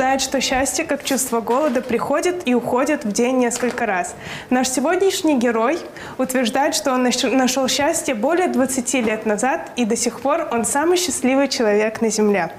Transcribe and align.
Утверждает, 0.00 0.22
что 0.22 0.40
счастье, 0.40 0.86
как 0.86 1.04
чувство 1.04 1.42
голода, 1.42 1.82
приходит 1.82 2.48
и 2.48 2.54
уходит 2.54 3.04
в 3.04 3.12
день 3.12 3.36
несколько 3.36 3.84
раз. 3.84 4.14
Наш 4.48 4.70
сегодняшний 4.70 5.36
герой 5.36 5.78
утверждает, 6.16 6.74
что 6.74 6.94
он 6.94 7.02
наш- 7.02 7.22
нашел 7.22 7.68
счастье 7.68 8.14
более 8.14 8.48
20 8.48 9.02
лет 9.02 9.26
назад, 9.26 9.72
и 9.76 9.84
до 9.84 9.96
сих 9.96 10.22
пор 10.22 10.48
он 10.52 10.64
самый 10.64 10.96
счастливый 10.96 11.48
человек 11.48 12.00
на 12.00 12.08
Земле. 12.08 12.50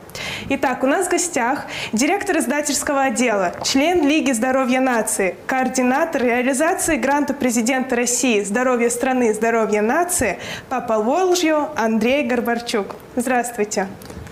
Итак, 0.50 0.84
у 0.84 0.88
нас 0.88 1.08
в 1.08 1.10
гостях 1.10 1.66
директор 1.94 2.38
издательского 2.38 3.02
отдела, 3.06 3.54
член 3.64 4.08
Лиги 4.08 4.34
здоровья 4.34 4.80
нации, 4.80 5.36
координатор 5.48 6.22
реализации 6.24 6.98
гранта 6.98 7.34
президента 7.34 7.96
России 7.96 8.44
«Здоровье 8.44 8.92
страны, 8.92 9.34
здоровье 9.34 9.82
нации» 9.82 10.38
по 10.70 10.80
Поволжью 10.80 11.70
Андрей 11.76 12.24
Горбарчук. 12.24 12.96
Здравствуйте. 13.16 13.88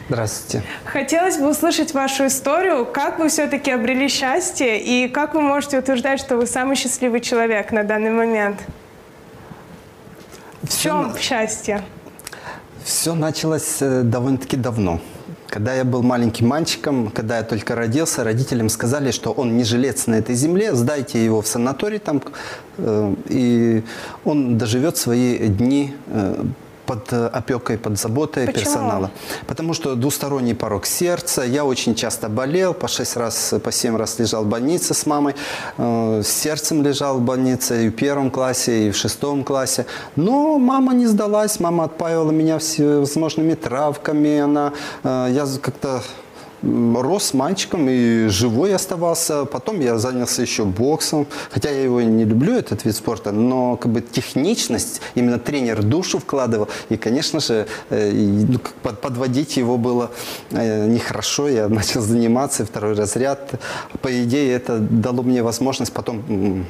Здравствуйте. 0.10 0.66
Хотелось 0.86 1.38
бы 1.38 1.52
услышать 1.52 1.94
вашу 1.94 2.26
историю, 2.26 2.84
как 2.84 3.20
вы 3.20 3.30
все-таки 3.30 3.70
обрели 3.70 4.10
счастье 4.10 4.82
и 4.82 5.08
как 5.08 5.36
вы 5.36 5.42
можете 5.42 5.78
утверждать, 5.78 6.20
что 6.20 6.36
вы 6.36 6.48
самый 6.48 6.76
счастливый 6.76 7.22
человек 7.22 7.72
на 7.72 7.84
данный 7.84 8.10
момент. 8.10 8.58
В 10.64 10.82
чем 10.82 11.16
счастье? 11.16 11.84
Все 12.84 13.14
началось 13.14 13.78
э, 13.82 14.02
довольно-таки 14.02 14.58
давно. 14.58 15.00
Когда 15.48 15.76
я 15.76 15.84
был 15.84 16.02
маленьким 16.02 16.48
мальчиком, 16.48 17.12
когда 17.12 17.38
я 17.38 17.44
только 17.44 17.76
родился, 17.76 18.24
родителям 18.24 18.70
сказали, 18.70 19.12
что 19.12 19.32
он 19.32 19.58
не 19.58 19.64
жилец 19.64 20.08
на 20.08 20.16
этой 20.16 20.34
земле, 20.34 20.74
сдайте 20.74 21.24
его 21.24 21.44
в 21.44 21.48
санаторий 21.48 22.00
там, 22.00 22.24
э, 22.78 23.14
и 23.28 23.84
он 24.26 24.58
доживет 24.58 24.98
свои 24.98 25.38
дни 25.48 25.94
э, 26.08 26.44
под 26.90 27.14
э, 27.14 27.28
опекой, 27.28 27.78
под 27.78 28.00
заботой 28.00 28.48
Почему? 28.48 28.64
персонала. 28.64 29.12
Потому 29.48 29.76
что 29.76 29.96
двусторонний 29.96 30.56
порог 30.56 30.88
сердца, 30.88 31.44
я 31.44 31.64
очень 31.64 31.94
часто 31.94 32.30
болел, 32.30 32.74
по 32.74 32.88
шесть 32.88 33.16
раз, 33.16 33.54
по 33.64 33.72
семь 33.72 33.96
раз 33.96 34.20
лежал 34.20 34.44
в 34.44 34.48
больнице 34.48 34.94
с 34.96 35.06
мамой, 35.06 35.36
э, 35.78 36.22
с 36.24 36.28
сердцем 36.28 36.84
лежал 36.84 37.20
в 37.20 37.22
больнице 37.22 37.86
и 37.86 37.90
в 37.90 37.92
первом 37.92 38.32
классе, 38.32 38.88
и 38.88 38.92
в 38.92 38.96
шестом 38.96 39.44
классе. 39.44 39.86
Но 40.16 40.58
мама 40.58 40.94
не 40.94 41.06
сдалась, 41.06 41.60
мама 41.60 41.84
отпаивала 41.84 42.32
меня 42.32 42.58
всевозможными 42.58 43.54
травками, 43.54 44.40
она, 44.40 44.74
э, 45.04 45.28
я 45.30 45.46
как-то 45.62 46.02
рос 46.62 47.34
мальчиком 47.34 47.88
и 47.90 48.28
живой 48.28 48.74
оставался. 48.76 49.46
Потом 49.46 49.80
я 49.80 49.98
занялся 49.98 50.42
еще 50.42 50.66
боксом. 50.66 51.28
Хотя 51.52 51.70
я 51.70 51.84
его 51.84 52.02
не 52.02 52.26
люблю, 52.26 52.54
этот 52.54 52.86
вид 52.86 52.96
спорта, 52.96 53.32
но 53.32 53.78
как 53.78 53.92
бы 53.92 54.02
техничность, 54.02 55.02
именно 55.16 55.40
тренер 55.40 55.84
душу 55.84 56.20
вкладывал. 56.20 56.68
И, 56.90 56.98
конечно 56.98 57.40
же, 57.40 57.68
э, 57.90 58.12
ну, 58.12 58.60
подводить 58.82 59.58
его 59.58 59.78
было 59.78 60.12
э, 60.52 60.88
нехорошо. 60.88 61.48
Я 61.50 61.68
начал 61.80 62.02
заниматься, 62.02 62.66
второй 62.66 62.94
разряд. 62.94 63.52
По 64.02 64.24
идее, 64.24 64.54
это 64.54 64.80
дало 64.80 65.24
мне 65.24 65.44
возможность 65.44 65.94
потом 65.94 66.66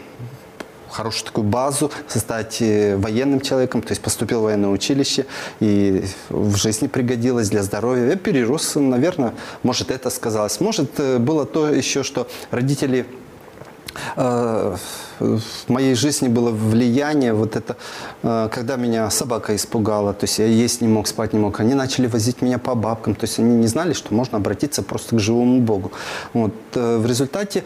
хорошую 0.90 1.26
такую 1.26 1.48
базу, 1.48 1.92
стать 2.08 2.62
э, 2.62 2.98
военным 2.98 3.42
человеком, 3.42 3.82
то 3.82 3.92
есть 3.92 4.02
поступил 4.02 4.42
в 4.42 4.44
военное 4.44 4.70
училище, 4.70 5.26
и 5.60 6.04
в 6.30 6.56
жизни 6.56 6.88
пригодилось 6.88 7.50
для 7.50 7.64
здоровья. 7.64 8.08
Я 8.10 8.16
перерос, 8.16 8.76
наверное, 8.76 9.34
может, 9.64 9.92
это 9.92 10.10
сказалось. 10.10 10.60
Может, 10.60 11.00
э, 11.00 11.18
было 11.18 11.46
то 11.46 11.70
еще, 11.70 12.04
что 12.04 12.28
родители 12.52 13.06
э, 14.16 14.76
в 15.20 15.70
моей 15.70 15.96
жизни 15.96 16.28
было 16.28 16.52
влияние, 16.52 17.34
вот 17.34 17.58
это, 17.58 17.76
когда 18.22 18.78
меня 18.78 19.10
собака 19.10 19.54
испугала, 19.54 20.14
то 20.14 20.24
есть 20.24 20.40
я 20.40 20.46
есть 20.46 20.80
не 20.80 20.88
мог, 20.88 21.08
спать 21.08 21.34
не 21.34 21.40
мог, 21.40 21.60
они 21.60 21.74
начали 21.74 22.08
возить 22.08 22.42
меня 22.42 22.58
по 22.58 22.74
бабкам, 22.74 23.16
то 23.16 23.26
есть 23.26 23.38
они 23.38 23.58
не 23.58 23.68
знали, 23.68 23.92
что 23.92 24.14
можно 24.14 24.38
обратиться 24.38 24.82
просто 24.82 25.18
к 25.18 25.20
живому 25.20 25.60
Богу. 25.60 25.92
Вот, 26.34 26.54
в 26.74 27.06
результате 27.06 27.66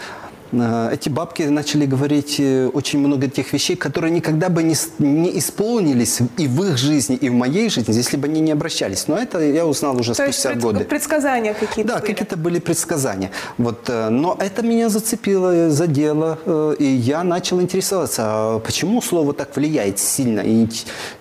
эти 0.53 1.09
бабки 1.09 1.43
начали 1.43 1.85
говорить 1.85 2.35
э, 2.39 2.67
очень 2.73 2.99
много 2.99 3.27
тех 3.27 3.51
вещей, 3.53 3.75
которые 3.75 4.11
никогда 4.11 4.49
бы 4.49 4.61
не, 4.63 4.75
не 4.99 5.37
исполнились 5.39 6.19
и 6.37 6.47
в 6.47 6.63
их 6.63 6.77
жизни, 6.77 7.15
и 7.15 7.29
в 7.29 7.33
моей 7.33 7.69
жизни, 7.69 7.93
если 7.93 8.17
бы 8.17 8.27
они 8.27 8.39
не 8.41 8.51
обращались. 8.51 9.07
Но 9.07 9.17
это 9.17 9.39
я 9.41 9.65
узнал 9.65 9.99
уже 9.99 10.13
То 10.13 10.25
есть 10.25 10.39
спустя 10.39 10.49
пред- 10.51 10.63
годы. 10.63 10.83
предсказания 10.85 11.53
какие-то 11.53 11.93
Да, 11.93 11.99
какие-то 11.99 12.37
были 12.37 12.59
предсказания. 12.59 13.31
Вот, 13.57 13.89
э, 13.89 14.09
но 14.09 14.37
это 14.39 14.61
меня 14.61 14.89
зацепило, 14.89 15.67
э, 15.67 15.69
задело, 15.69 16.37
э, 16.45 16.75
и 16.79 16.85
я 16.85 17.23
начал 17.23 17.59
интересоваться, 17.61 18.21
а 18.25 18.59
почему 18.59 19.01
слово 19.01 19.33
так 19.33 19.55
влияет 19.55 19.97
сильно, 19.99 20.41
и, 20.41 20.67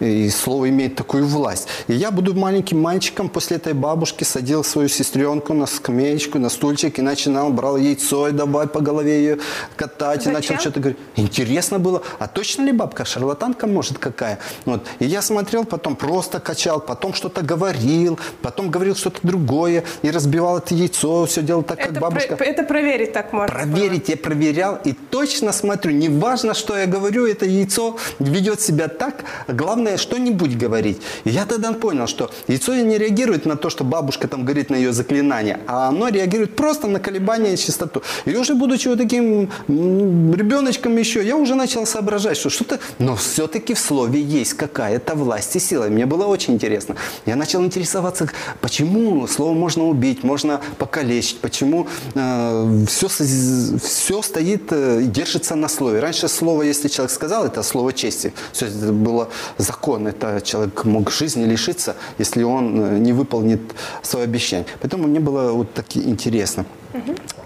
и 0.00 0.28
слово 0.30 0.68
имеет 0.68 0.94
такую 0.96 1.26
власть. 1.26 1.68
И 1.88 1.94
я 1.94 2.10
буду 2.10 2.34
маленьким 2.34 2.80
мальчиком 2.80 3.28
после 3.28 3.56
этой 3.56 3.72
бабушки, 3.72 4.24
садил 4.24 4.62
свою 4.64 4.88
сестренку 4.88 5.54
на 5.54 5.66
скамеечку, 5.66 6.38
на 6.38 6.48
стульчик 6.50 6.98
и 6.98 7.02
начинал, 7.02 7.50
брал 7.52 7.76
яйцо 7.78 8.28
и 8.28 8.32
давай 8.32 8.66
по 8.66 8.80
голове 8.80 9.21
ее 9.22 9.38
катать, 9.76 10.20
и 10.20 10.24
Зачем? 10.24 10.32
начал 10.34 10.58
что-то 10.60 10.80
говорить. 10.80 10.98
Интересно 11.16 11.78
было, 11.78 12.02
а 12.18 12.28
точно 12.28 12.62
ли 12.62 12.72
бабка 12.72 13.04
шарлатанка 13.04 13.66
может 13.66 13.98
какая? 13.98 14.38
Вот. 14.64 14.86
И 14.98 15.06
я 15.06 15.22
смотрел, 15.22 15.64
потом 15.64 15.96
просто 15.96 16.40
качал, 16.40 16.80
потом 16.80 17.14
что-то 17.14 17.42
говорил, 17.42 18.18
потом 18.42 18.70
говорил 18.70 18.94
что-то 18.96 19.20
другое, 19.22 19.84
и 20.02 20.10
разбивал 20.10 20.58
это 20.58 20.74
яйцо, 20.74 21.26
все 21.26 21.42
делал 21.42 21.62
так, 21.62 21.78
как 21.78 21.90
Это, 21.92 22.00
бабушка. 22.00 22.36
про- 22.36 22.46
это 22.46 22.62
проверить 22.64 23.12
так 23.12 23.32
можно. 23.32 23.54
Проверить 23.54 24.08
я 24.08 24.16
проверял 24.16 24.78
и 24.84 24.92
точно 24.92 25.52
смотрю, 25.52 25.92
не 25.92 26.08
важно, 26.08 26.54
что 26.54 26.76
я 26.76 26.86
говорю, 26.86 27.26
это 27.26 27.46
яйцо 27.46 27.96
ведет 28.18 28.60
себя 28.60 28.88
так, 28.88 29.24
главное 29.48 29.96
что-нибудь 29.96 30.56
говорить. 30.56 31.00
И 31.24 31.30
я 31.30 31.44
тогда 31.46 31.72
понял, 31.72 32.06
что 32.06 32.30
яйцо 32.48 32.74
не 32.74 32.98
реагирует 32.98 33.46
на 33.46 33.56
то, 33.56 33.70
что 33.70 33.84
бабушка 33.84 34.28
там 34.28 34.44
говорит 34.44 34.70
на 34.70 34.76
ее 34.76 34.92
заклинание, 34.92 35.60
а 35.66 35.88
оно 35.88 36.08
реагирует 36.08 36.56
просто 36.56 36.86
на 36.88 36.98
колебания 37.00 37.54
и 37.54 37.56
частоту. 37.56 38.02
И 38.24 38.34
уже 38.36 38.54
будучи 38.54 38.88
вот 38.88 39.00
таким 39.02 39.50
ребеночком 39.68 40.96
еще, 40.96 41.24
я 41.24 41.36
уже 41.36 41.54
начал 41.54 41.86
соображать, 41.86 42.36
что 42.36 42.50
что-то, 42.50 42.78
но 42.98 43.16
все-таки 43.16 43.74
в 43.74 43.78
слове 43.78 44.20
есть 44.20 44.54
какая-то 44.54 45.14
власть 45.14 45.56
и 45.56 45.60
сила. 45.60 45.86
И 45.86 45.90
мне 45.90 46.06
было 46.06 46.26
очень 46.26 46.54
интересно. 46.54 46.96
Я 47.26 47.36
начал 47.36 47.64
интересоваться, 47.64 48.28
почему 48.60 49.26
слово 49.26 49.54
можно 49.54 49.84
убить, 49.84 50.24
можно 50.24 50.60
покалечить, 50.78 51.40
почему 51.40 51.86
все, 52.14 53.08
все 53.08 54.22
стоит 54.22 54.72
э, 54.72 55.02
держится 55.02 55.54
на 55.54 55.68
слове. 55.68 56.00
Раньше 56.00 56.28
слово, 56.28 56.62
если 56.62 56.88
человек 56.88 57.12
сказал, 57.12 57.46
это 57.46 57.62
слово 57.62 57.92
чести. 57.92 58.32
Все 58.52 58.66
это 58.66 58.92
было 58.92 59.28
закон. 59.58 60.06
Это 60.06 60.40
человек 60.44 60.84
мог 60.84 61.10
жизни 61.10 61.44
лишиться, 61.44 61.96
если 62.18 62.42
он 62.42 62.80
э, 62.80 62.98
не 62.98 63.12
выполнит 63.12 63.60
свое 64.02 64.24
обещание. 64.24 64.66
Поэтому 64.80 65.08
мне 65.08 65.20
было 65.20 65.52
вот 65.52 65.72
так 65.74 65.96
интересно. 65.96 66.64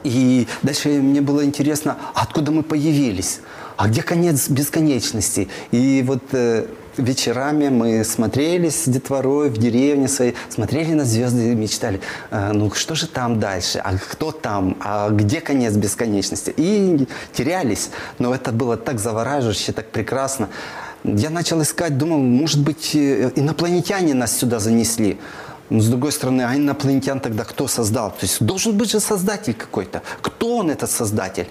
И 0.04 0.46
дальше 0.62 0.88
мне 0.88 1.20
было 1.20 1.44
интересно, 1.44 1.96
откуда 2.14 2.52
мы 2.52 2.62
появились? 2.62 3.40
А 3.76 3.88
где 3.88 4.02
конец 4.02 4.48
бесконечности? 4.48 5.48
И 5.70 6.02
вот 6.06 6.22
э, 6.32 6.66
вечерами 6.96 7.68
мы 7.68 8.04
смотрели 8.04 8.70
с 8.70 8.88
детворой 8.88 9.50
в 9.50 9.58
деревне 9.58 10.08
своей, 10.08 10.34
смотрели 10.48 10.94
на 10.94 11.04
звезды 11.04 11.52
и 11.52 11.54
мечтали, 11.54 12.00
э, 12.30 12.52
ну 12.52 12.70
что 12.72 12.94
же 12.94 13.06
там 13.06 13.38
дальше? 13.38 13.78
А 13.78 13.96
кто 13.98 14.32
там? 14.32 14.76
А 14.80 15.10
где 15.10 15.40
конец 15.40 15.74
бесконечности? 15.74 16.54
И 16.56 17.06
терялись. 17.32 17.90
Но 18.18 18.34
это 18.34 18.52
было 18.52 18.76
так 18.76 18.98
завораживающе, 18.98 19.72
так 19.72 19.90
прекрасно. 19.90 20.48
Я 21.04 21.30
начал 21.30 21.62
искать, 21.62 21.98
думал, 21.98 22.18
может 22.18 22.62
быть, 22.62 22.94
э, 22.94 23.30
инопланетяне 23.36 24.14
нас 24.14 24.36
сюда 24.36 24.58
занесли. 24.58 25.18
Но 25.70 25.80
с 25.80 25.88
другой 25.88 26.12
стороны, 26.12 26.42
а 26.42 26.54
инопланетян 26.54 27.20
тогда 27.20 27.44
кто 27.44 27.66
создал? 27.66 28.10
То 28.10 28.22
есть 28.22 28.44
должен 28.44 28.76
быть 28.76 28.90
же 28.90 29.00
создатель 29.00 29.54
какой-то. 29.54 30.02
Кто 30.22 30.56
он, 30.56 30.70
этот 30.70 30.90
создатель? 30.90 31.48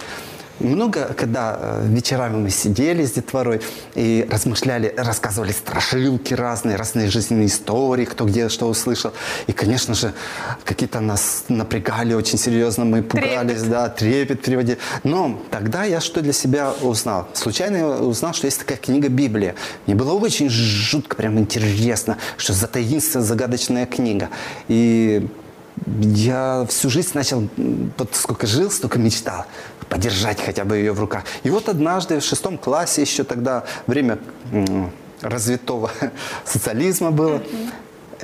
Много, 0.60 1.12
когда 1.14 1.58
э, 1.60 1.86
вечерами 1.88 2.36
мы 2.36 2.50
сидели 2.50 3.04
с 3.04 3.12
детворой 3.12 3.60
и 3.94 4.26
размышляли, 4.30 4.94
рассказывали 4.96 5.52
страшилки 5.52 6.32
разные, 6.32 6.76
разные 6.76 7.08
жизненные 7.08 7.46
истории, 7.46 8.06
кто 8.06 8.24
где 8.24 8.48
что 8.48 8.66
услышал. 8.66 9.12
И, 9.46 9.52
конечно 9.52 9.94
же, 9.94 10.14
какие-то 10.64 11.00
нас 11.00 11.44
напрягали 11.48 12.14
очень 12.14 12.38
серьезно, 12.38 12.84
мы 12.84 13.02
пугались, 13.02 13.58
Трепет. 13.60 13.70
да, 13.70 13.88
трепет 13.88 14.42
приводили. 14.42 14.78
Но 15.04 15.38
тогда 15.50 15.84
я 15.84 16.00
что 16.00 16.22
для 16.22 16.32
себя 16.32 16.72
узнал? 16.82 17.28
Случайно 17.34 17.76
я 17.76 17.86
узнал, 17.88 18.32
что 18.32 18.46
есть 18.46 18.60
такая 18.60 18.78
книга 18.78 19.08
Библия. 19.08 19.54
Мне 19.86 19.94
было 19.94 20.12
очень 20.12 20.48
жутко, 20.48 21.16
прям 21.16 21.38
интересно, 21.38 22.16
что 22.38 22.54
за 22.54 22.66
таинственная, 22.66 23.26
загадочная 23.26 23.86
книга. 23.86 24.30
И 24.68 25.28
я 25.86 26.66
всю 26.68 26.90
жизнь 26.90 27.10
начал, 27.14 27.48
вот 27.98 28.14
сколько 28.14 28.46
жил, 28.46 28.70
столько 28.70 28.98
мечтал 28.98 29.44
подержать 29.88 30.40
хотя 30.40 30.64
бы 30.64 30.76
ее 30.76 30.92
в 30.92 31.00
руках. 31.00 31.24
И 31.44 31.50
вот 31.50 31.68
однажды 31.68 32.18
в 32.18 32.24
шестом 32.24 32.58
классе, 32.58 33.02
еще 33.02 33.24
тогда 33.24 33.64
время 33.86 34.18
развитого 35.20 35.90
социализма 36.44 37.10
было, 37.10 37.42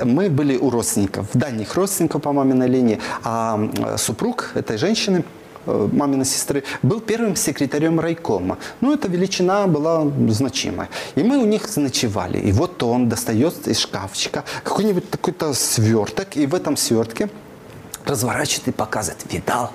мы 0.03 0.31
были 0.31 0.57
у 0.57 0.71
родственников, 0.71 1.27
дальних 1.35 1.75
родственников 1.75 2.23
по 2.23 2.33
маминой 2.33 2.69
линии, 2.69 2.99
а 3.23 3.97
супруг 3.97 4.51
этой 4.55 4.79
женщины, 4.79 5.25
э, 5.67 5.89
маминой 5.93 6.25
сестры, 6.25 6.65
был 6.83 7.01
первым 7.01 7.37
секретарем 7.37 8.01
райкома. 8.01 8.59
Ну, 8.81 8.95
эта 8.95 9.09
величина 9.09 9.67
была 9.67 10.11
значимая. 10.29 10.89
И 11.15 11.23
мы 11.23 11.39
у 11.39 11.47
них 11.47 11.77
ночевали. 11.77 12.39
И 12.39 12.53
вот 12.53 12.83
он 12.83 13.09
достает 13.09 13.69
из 13.69 13.81
шкафчика 13.81 14.45
какой-нибудь 14.65 15.11
такой-то 15.11 15.53
сверток, 15.53 16.37
и 16.37 16.47
в 16.47 16.55
этом 16.55 16.77
свертке 16.77 17.29
разворачивает 18.07 18.69
и 18.69 18.73
показывает. 18.73 19.25
Видал? 19.33 19.71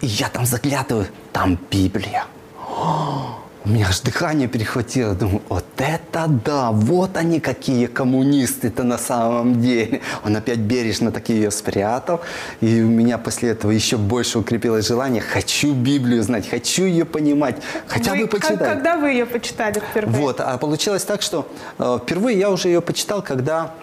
И 0.00 0.06
я 0.06 0.28
там 0.28 0.46
заглядываю, 0.46 1.06
там 1.32 1.58
Библия. 1.70 2.24
О, 2.58 3.36
У 3.64 3.68
меня 3.68 3.88
аж 3.88 4.00
дыхание 4.00 4.48
перехватило. 4.48 5.14
Думаю, 5.14 5.42
вот 5.50 5.66
это 5.76 6.26
да, 6.28 6.70
вот 6.70 7.18
они 7.18 7.40
какие 7.40 7.84
коммунисты-то 7.86 8.84
на 8.84 8.96
самом 8.96 9.60
деле. 9.60 10.00
Он 10.24 10.34
опять 10.36 10.58
бережно 10.60 11.12
так 11.12 11.28
ее 11.28 11.50
спрятал. 11.50 12.22
И 12.62 12.80
у 12.80 12.86
меня 12.88 13.18
после 13.18 13.50
этого 13.50 13.70
еще 13.70 13.98
больше 13.98 14.38
укрепилось 14.38 14.86
желание. 14.88 15.20
Хочу 15.20 15.74
Библию 15.74 16.22
знать, 16.22 16.48
хочу 16.48 16.84
ее 16.84 17.04
понимать, 17.04 17.56
хотя 17.86 18.12
Вы- 18.12 18.22
бы 18.22 18.28
как- 18.28 18.40
почитать. 18.40 18.68
когда 18.68 18.96
вы 18.96 19.10
ее 19.10 19.26
почитали 19.26 19.78
впервые? 19.90 20.16
Вот, 20.22 20.40
а 20.40 20.56
получилось 20.56 21.04
так, 21.04 21.20
что 21.20 21.46
э, 21.78 21.98
впервые 22.02 22.38
я 22.38 22.50
уже 22.50 22.68
ее 22.68 22.80
почитал, 22.80 23.20
когда, 23.20 23.74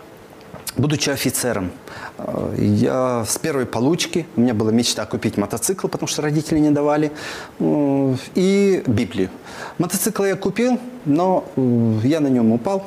будучи 0.77 1.09
офицером, 1.09 1.71
э, 2.17 2.55
я 2.57 3.25
с 3.25 3.37
первой 3.37 3.65
получки, 3.65 4.25
у 4.35 4.41
меня 4.41 4.53
была 4.53 4.71
мечта 4.71 5.05
купить 5.05 5.37
мотоцикл, 5.37 5.87
потому 5.87 6.07
что 6.07 6.21
родители 6.21 6.59
не 6.59 6.71
давали, 6.71 7.11
э, 7.59 8.15
и 8.35 8.83
Библию. 8.87 9.29
Мотоцикл 9.77 10.23
я 10.23 10.35
купил, 10.35 10.79
но 11.05 11.43
э, 11.55 11.99
я 12.03 12.19
на 12.19 12.27
нем 12.27 12.51
упал, 12.51 12.83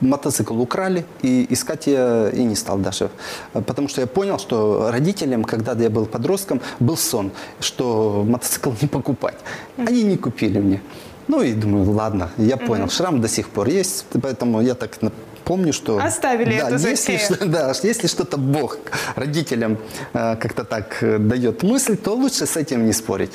мотоцикл 0.00 0.60
украли, 0.60 1.04
и 1.22 1.46
искать 1.50 1.86
я 1.86 2.30
и 2.30 2.44
не 2.44 2.56
стал 2.56 2.78
даже. 2.78 3.10
Потому 3.52 3.88
что 3.88 4.00
я 4.00 4.06
понял, 4.06 4.38
что 4.38 4.90
родителям, 4.90 5.44
когда 5.44 5.72
я 5.72 5.90
был 5.90 6.06
подростком, 6.06 6.60
был 6.80 6.96
сон, 6.96 7.30
что 7.60 8.24
мотоцикл 8.28 8.72
не 8.82 8.88
покупать. 8.88 9.36
Они 9.76 10.02
не 10.02 10.16
купили 10.16 10.60
мне. 10.60 10.80
Ну 11.28 11.42
и 11.42 11.52
думаю, 11.52 11.90
ладно, 11.92 12.30
я 12.38 12.56
понял, 12.56 12.88
шрам 12.88 13.20
до 13.20 13.28
сих 13.28 13.48
пор 13.50 13.68
есть, 13.68 14.06
поэтому 14.22 14.62
я 14.62 14.74
так 14.74 14.98
помню, 15.48 15.72
что... 15.72 15.98
Оставили 15.98 16.60
да, 16.60 16.68
эту 16.68 16.88
если, 16.88 17.16
что- 17.16 17.46
да, 17.46 17.72
если 17.82 18.06
что-то 18.06 18.36
Бог 18.36 18.78
родителям 19.16 19.78
э, 20.12 20.36
как-то 20.36 20.64
так 20.64 21.02
э, 21.02 21.18
дает 21.18 21.62
мысль, 21.62 21.96
то 21.96 22.14
лучше 22.14 22.44
с 22.46 22.56
этим 22.56 22.86
не 22.86 22.92
спорить. 22.92 23.30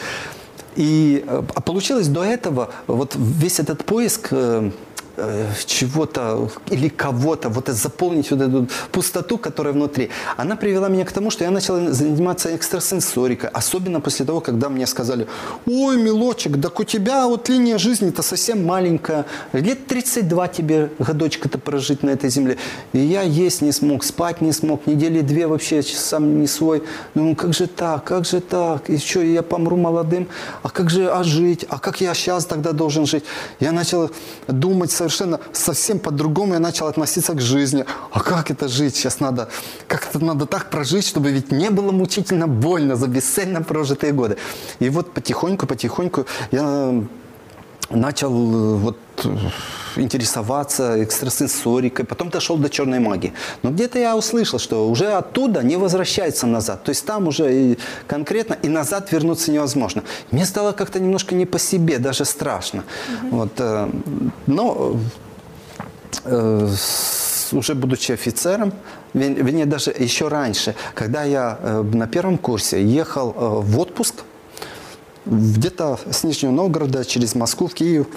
И 0.77 1.24
э, 1.27 1.44
а 1.56 1.62
получилось 1.62 2.07
до 2.07 2.24
этого, 2.24 2.69
вот 2.88 3.15
весь 3.15 3.60
этот 3.60 3.83
поиск 3.86 4.27
э, 4.31 4.71
э, 5.18 5.48
чего-то 5.65 6.50
или 6.71 6.89
кого-то, 6.89 7.50
вот 7.50 7.68
заполнить 7.68 8.31
вот 8.31 8.42
эту 8.42 8.68
пустоту, 8.92 9.38
которая 9.38 9.74
внутри, 9.74 10.10
она 10.38 10.56
привела 10.56 10.89
меня 10.89 11.06
к 11.06 11.12
тому, 11.12 11.31
что 11.31 11.44
я 11.44 11.51
начал 11.51 11.94
заниматься 11.94 12.56
экстрасенсорикой, 12.56 13.50
особенно 13.50 14.01
после 14.01 14.25
того, 14.25 14.42
когда 14.42 14.69
мне 14.69 14.88
сказали, 14.88 15.27
ой, 15.65 15.98
милочек, 15.98 16.62
так 16.62 16.80
у 16.80 16.83
тебя 16.83 17.27
вот 17.27 17.50
линия 17.50 17.77
жизни-то 17.77 18.21
совсем 18.21 18.65
маленькая, 18.65 19.25
лет 19.54 19.88
32 19.88 20.48
тебе 20.48 20.89
годочка-то 21.00 21.57
прожить 21.57 22.04
на 22.04 22.12
этой 22.12 22.30
земле. 22.30 22.57
И 22.94 23.00
я 23.00 23.21
есть 23.21 23.62
не 23.62 23.71
смог, 23.71 24.04
спать 24.04 24.42
не 24.42 24.51
смог, 24.51 24.88
недели 24.88 25.21
две 25.21 25.48
вообще 25.48 25.83
сам 25.83 26.39
не 26.39 26.48
свой. 26.48 26.83
Ну 27.15 27.36
как 27.36 27.54
же 27.54 27.68
так, 27.68 28.04
как 28.04 28.25
же 28.25 28.42
так, 28.42 28.83
что, 28.98 29.21
я 29.21 29.44
помру 29.44 29.77
молодым, 29.77 30.27
а 30.62 30.69
как 30.69 30.89
же, 30.89 31.10
а 31.10 31.24
жить, 31.24 31.65
а 31.69 31.80
как 31.80 32.01
я 32.01 32.13
сейчас 32.13 32.45
тогда 32.45 32.71
должен 32.71 33.06
жить? 33.06 33.24
Я 33.60 33.71
начал 33.71 34.12
думать 34.48 34.92
совершенно, 35.10 35.40
совсем 35.52 36.00
по-другому 36.00 36.54
я 36.54 36.60
начал 36.60 36.88
относиться 36.88 37.34
к 37.34 37.42
жизни. 37.42 37.86
А 38.12 38.20
как 38.20 38.52
это 38.52 38.68
жить? 38.68 38.96
Сейчас 38.96 39.20
надо, 39.20 39.50
как 39.88 40.08
это 40.08 40.24
надо 40.24 40.46
так 40.46 40.70
прожить, 40.70 41.08
чтобы 41.08 41.32
ведь 41.32 41.52
не 41.52 41.70
было 41.70 41.92
мучительно 41.92 42.48
больно 42.48 42.96
за 42.96 43.08
бесцельно 43.08 43.62
прожитые 43.62 44.14
годы. 44.14 44.38
И 44.80 44.90
вот 44.90 45.14
потихоньку, 45.14 45.68
потихоньку 45.68 46.26
я 46.52 47.04
начал 47.95 48.31
э, 48.31 48.75
вот 48.78 48.98
э, 49.24 49.30
интересоваться 49.95 51.04
экстрасенсорикой, 51.04 52.06
потом 52.06 52.30
дошел 52.30 52.57
до 52.57 52.69
черной 52.69 53.00
магии. 53.00 53.34
Но 53.62 53.72
где-то 53.72 54.00
я 54.00 54.16
услышал, 54.16 54.60
что 54.60 54.90
уже 54.90 55.13
оттуда 55.13 55.63
не 55.63 55.78
возвращается 55.78 56.48
назад. 56.48 56.84
То 56.84 56.90
есть 56.90 57.06
там 57.06 57.28
уже 57.28 57.54
и 57.54 57.78
конкретно 58.07 58.57
и 58.63 58.68
назад 58.68 59.12
вернуться 59.12 59.51
невозможно. 59.51 60.04
Мне 60.31 60.45
стало 60.45 60.72
как-то 60.72 61.00
немножко 61.00 61.36
не 61.36 61.45
по 61.45 61.60
себе, 61.60 62.00
даже 62.00 62.25
страшно. 62.25 62.84
Вот, 63.31 63.54
э, 63.57 63.90
но 64.48 64.98
э, 66.25 66.69
уже 67.51 67.75
будучи 67.75 68.12
офицером, 68.12 68.74
вер- 69.13 69.42
вернее, 69.44 69.66
даже 69.66 69.92
еще 69.92 70.28
раньше, 70.28 70.75
когда 70.96 71.24
я 71.24 71.57
э, 71.62 71.81
на 71.81 72.07
первом 72.07 72.38
курсе 72.38 72.84
ехал 72.84 73.31
э, 73.31 73.62
в 73.62 73.80
отпуск, 73.80 74.24
где-то 75.25 76.00
с 76.12 76.24
Нижнего 76.24 76.52
Новгорода 76.52 77.06
через 77.06 77.36
Москву 77.36 77.68
в 77.68 77.74
Киев, 77.74 78.08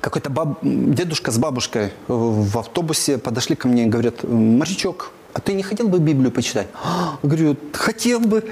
какой-то 0.00 0.30
баб- 0.30 0.58
дедушка 0.62 1.30
с 1.30 1.38
бабушкой 1.38 1.92
в 2.06 2.58
автобусе 2.58 3.18
подошли 3.18 3.56
ко 3.56 3.68
мне 3.68 3.84
и 3.84 3.86
говорят, 3.86 4.22
морячок, 4.22 5.10
а 5.34 5.40
ты 5.40 5.54
не 5.54 5.62
хотел 5.62 5.88
бы 5.88 5.98
Библию 5.98 6.30
почитать? 6.30 6.68
«А, 6.84 7.18
Говорю, 7.22 7.56
хотел 7.72 8.20
бы. 8.20 8.44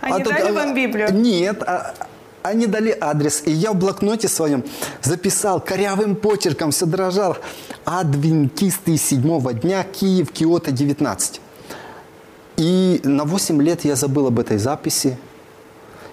Они 0.00 0.24
тут, 0.24 0.32
дали 0.32 0.50
а, 0.50 0.52
вам 0.52 0.74
Библию? 0.74 1.12
Нет, 1.14 1.62
а- 1.62 1.94
они 2.42 2.66
дали 2.66 2.96
адрес, 3.00 3.42
и 3.46 3.52
я 3.52 3.70
в 3.72 3.76
блокноте 3.76 4.26
своем 4.26 4.64
записал, 5.00 5.60
корявым 5.60 6.16
почерком 6.16 6.72
все 6.72 6.86
дрожал. 6.86 7.36
Адвентисты 7.84 8.96
седьмого 8.96 9.52
дня, 9.52 9.84
Киев, 9.84 10.32
Киото, 10.32 10.72
19. 10.72 11.40
И 12.56 13.00
на 13.04 13.24
8 13.24 13.62
лет 13.62 13.84
я 13.84 13.94
забыл 13.94 14.26
об 14.26 14.40
этой 14.40 14.58
записи. 14.58 15.16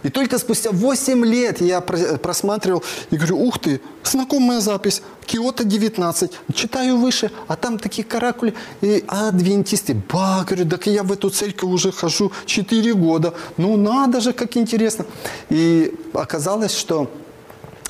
И 0.04 0.10
только 0.10 0.38
спустя 0.40 0.72
8 0.72 1.26
лет 1.26 1.62
я 1.62 1.82
про- 1.82 2.18
просматривал 2.18 2.84
и 3.12 3.18
говорю, 3.18 3.40
ух 3.40 3.60
ты, 3.60 3.82
знакомая 4.04 4.60
запись, 4.62 5.02
Киото 5.26 5.64
19. 5.64 6.32
Читаю 6.54 6.98
выше, 6.98 7.32
а 7.48 7.56
там 7.56 7.78
такие 7.78 8.04
каракули. 8.04 8.54
И 8.82 9.04
адвентисты. 9.08 9.94
Ба, 9.94 10.46
говорю, 10.48 10.70
так 10.70 10.88
я 10.88 11.04
в 11.04 11.12
эту 11.12 11.30
церковь 11.30 11.70
уже 11.70 11.92
хожу 11.92 12.32
4 12.46 12.94
года. 12.94 13.34
Ну 13.58 13.78
надо 13.78 14.22
же, 14.22 14.34
как 14.34 14.58
интересно. 14.58 15.06
И 15.50 15.94
оказалось, 16.14 16.76
что 16.76 17.12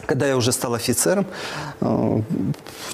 когда 0.09 0.27
я 0.27 0.35
уже 0.35 0.51
стал 0.51 0.73
офицером, 0.73 1.25
э, 1.81 2.21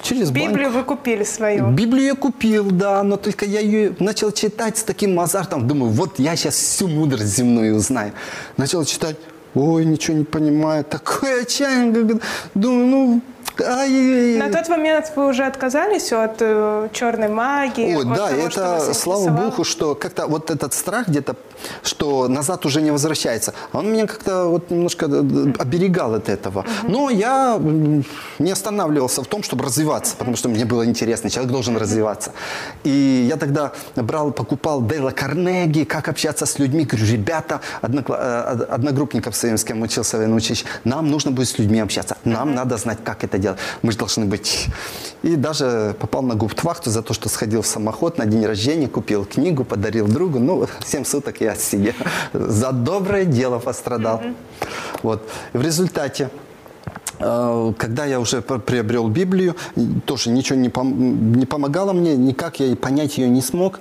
через 0.02 0.30
банк- 0.30 0.48
Библию 0.48 0.70
вы 0.70 0.82
купили 0.84 1.24
свою. 1.24 1.70
Библию 1.70 2.06
я 2.06 2.14
купил, 2.14 2.70
да, 2.70 3.02
но 3.02 3.16
только 3.16 3.44
я 3.46 3.60
ее 3.60 3.92
начал 3.98 4.32
читать 4.32 4.76
с 4.76 4.82
таким 4.82 5.18
азартом. 5.18 5.66
Думаю, 5.66 5.90
вот 5.92 6.18
я 6.18 6.36
сейчас 6.36 6.54
всю 6.54 6.88
мудрость 6.88 7.36
земную 7.36 7.76
узнаю. 7.76 8.12
Начал 8.58 8.84
читать, 8.84 9.16
ой, 9.54 9.84
ничего 9.86 10.18
не 10.18 10.24
понимаю, 10.24 10.84
такое 10.84 11.42
отчаяние. 11.42 12.20
Думаю, 12.54 12.86
ну, 12.86 13.20
ай 13.66 14.36
На 14.36 14.50
тот 14.50 14.68
момент 14.68 15.12
вы 15.16 15.28
уже 15.28 15.44
отказались 15.44 16.12
от 16.12 16.36
э, 16.40 16.88
черной 16.92 17.28
магии? 17.28 17.94
Ой, 17.96 18.02
от 18.02 18.08
да, 18.14 18.28
того, 18.28 18.40
это 18.42 18.94
слава 18.94 19.28
богу, 19.30 19.64
что 19.64 19.94
как-то 19.94 20.26
вот 20.26 20.50
этот 20.50 20.74
страх 20.74 21.08
где-то, 21.08 21.36
что 21.82 22.28
назад 22.28 22.66
уже 22.66 22.82
не 22.82 22.90
возвращается, 22.90 23.54
он 23.72 23.92
меня 23.92 24.06
как-то 24.06 24.46
вот 24.46 24.70
немножко 24.70 25.08
д- 25.08 25.22
д- 25.22 25.54
оберегал 25.58 26.14
от 26.14 26.28
этого. 26.28 26.64
Но 26.88 27.10
я 27.10 27.58
не 28.38 28.50
останавливался 28.52 29.22
в 29.22 29.26
том, 29.26 29.42
чтобы 29.42 29.64
развиваться, 29.64 30.16
потому 30.16 30.36
что 30.36 30.48
мне 30.48 30.64
было 30.64 30.84
интересно, 30.84 31.30
человек 31.30 31.52
должен 31.52 31.76
развиваться. 31.76 32.32
И 32.84 33.26
я 33.28 33.36
тогда 33.36 33.72
брал, 33.96 34.32
покупал 34.32 34.80
Дейла 34.80 35.10
Карнеги, 35.10 35.84
как 35.84 36.08
общаться 36.08 36.44
с 36.46 36.58
людьми, 36.58 36.84
говорю, 36.84 37.06
ребята, 37.06 37.60
э, 37.82 37.88
од- 38.52 38.70
одногруппников 38.70 39.34
с 39.36 39.44
с 39.46 39.64
кем 39.64 39.82
учился 39.82 40.18
в 40.18 40.34
училище, 40.34 40.66
нам 40.84 41.10
нужно 41.10 41.30
будет 41.30 41.48
с 41.48 41.58
людьми 41.58 41.80
общаться, 41.80 42.16
нам 42.24 42.54
надо 42.54 42.76
знать, 42.76 42.98
как 43.04 43.24
это 43.24 43.35
делать. 43.38 43.58
Мы 43.82 43.92
же 43.92 43.98
должны 43.98 44.26
быть... 44.26 44.68
И 45.22 45.36
даже 45.36 45.96
попал 45.98 46.22
на 46.22 46.34
губтвахту 46.34 46.90
за 46.90 47.02
то, 47.02 47.14
что 47.14 47.28
сходил 47.28 47.62
в 47.62 47.66
самоход 47.66 48.18
на 48.18 48.26
день 48.26 48.44
рождения, 48.46 48.88
купил 48.88 49.24
книгу, 49.24 49.64
подарил 49.64 50.06
другу. 50.06 50.38
Ну, 50.38 50.68
7 50.84 51.04
суток 51.04 51.40
я 51.40 51.54
сидел. 51.54 51.94
За 52.32 52.72
доброе 52.72 53.24
дело 53.24 53.58
пострадал. 53.58 54.22
Вот. 55.02 55.28
И 55.52 55.58
в 55.58 55.62
результате 55.62 56.30
когда 57.18 58.04
я 58.04 58.20
уже 58.20 58.42
приобрел 58.42 59.08
Библию, 59.08 59.56
тоже 60.04 60.30
ничего 60.30 60.58
не, 60.58 60.68
пом- 60.68 60.92
не 61.36 61.46
помогало 61.46 61.92
мне, 61.92 62.14
никак 62.14 62.60
я 62.60 62.66
и 62.66 62.74
понять 62.74 63.16
ее 63.18 63.28
не 63.28 63.40
смог. 63.40 63.80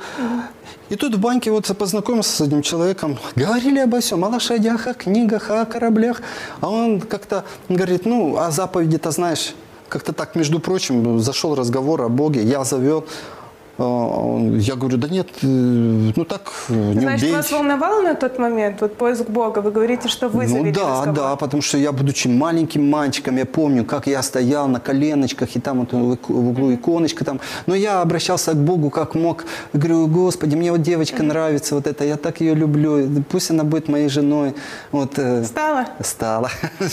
И 0.89 0.95
тут 0.95 1.15
в 1.15 1.19
банке 1.19 1.51
вот 1.51 1.65
познакомился 1.77 2.35
с 2.35 2.41
одним 2.41 2.61
человеком, 2.61 3.17
говорили 3.35 3.79
обо 3.79 3.99
всем, 3.99 4.23
о 4.23 4.29
лошадях, 4.29 4.87
о 4.87 4.93
книгах, 4.93 5.49
о 5.49 5.65
кораблях. 5.65 6.21
А 6.61 6.69
он 6.69 7.01
как-то 7.01 7.43
говорит, 7.69 8.05
ну, 8.05 8.37
о 8.37 8.51
заповеди-то 8.51 9.11
знаешь, 9.11 9.55
как-то 9.89 10.13
так, 10.13 10.35
между 10.35 10.59
прочим, 10.59 11.19
зашел 11.19 11.55
разговор 11.55 12.01
о 12.01 12.09
Боге, 12.09 12.43
я 12.43 12.63
завел. 12.63 13.05
А, 13.77 14.39
Я 14.57 14.75
говорю, 14.75 14.97
да 14.97 15.09
нет, 15.09 15.27
э, 15.41 15.45
ну 16.15 16.25
так, 16.25 16.51
э, 16.69 16.73
не 16.93 16.99
Значит, 17.01 17.23
убей. 17.23 17.35
вас 17.35 17.51
волновало 17.51 18.01
на 18.01 18.15
тот 18.15 18.39
момент 18.39 18.81
вот 18.81 18.95
поиск 18.97 19.27
Бога? 19.27 19.59
Вы 19.59 19.71
говорите, 19.71 20.07
что 20.07 20.29
вы 20.29 20.47
Ну 20.47 20.71
да, 20.71 20.99
разговор. 21.01 21.13
да, 21.13 21.35
потому 21.35 21.61
что 21.61 21.77
я, 21.77 21.91
будучи 21.91 22.27
маленьким 22.29 22.89
мальчиком, 22.89 23.37
я 23.37 23.45
помню, 23.45 23.83
как 23.83 24.07
я 24.07 24.21
стоял 24.23 24.67
на 24.67 24.79
коленочках, 24.79 25.55
и 25.55 25.59
там 25.59 25.79
вот 25.79 25.91
в 25.93 26.49
углу 26.49 26.73
иконочка 26.73 27.25
там. 27.25 27.39
Но 27.65 27.75
я 27.75 28.01
обращался 28.01 28.51
к 28.53 28.57
Богу 28.57 28.89
как 28.89 29.15
мог. 29.15 29.45
Говорю, 29.73 30.07
Господи, 30.07 30.55
мне 30.55 30.71
вот 30.71 30.81
девочка 30.81 31.21
нравится, 31.23 31.75
вот 31.75 31.87
это, 31.87 32.05
я 32.05 32.15
так 32.15 32.39
ее 32.41 32.53
люблю, 32.55 33.23
пусть 33.29 33.51
она 33.51 33.63
будет 33.63 33.89
моей 33.89 34.07
женой. 34.09 34.53
Вот, 34.91 35.19
э, 35.19 35.43
Стало? 35.43 35.85
Стало. 36.01 36.49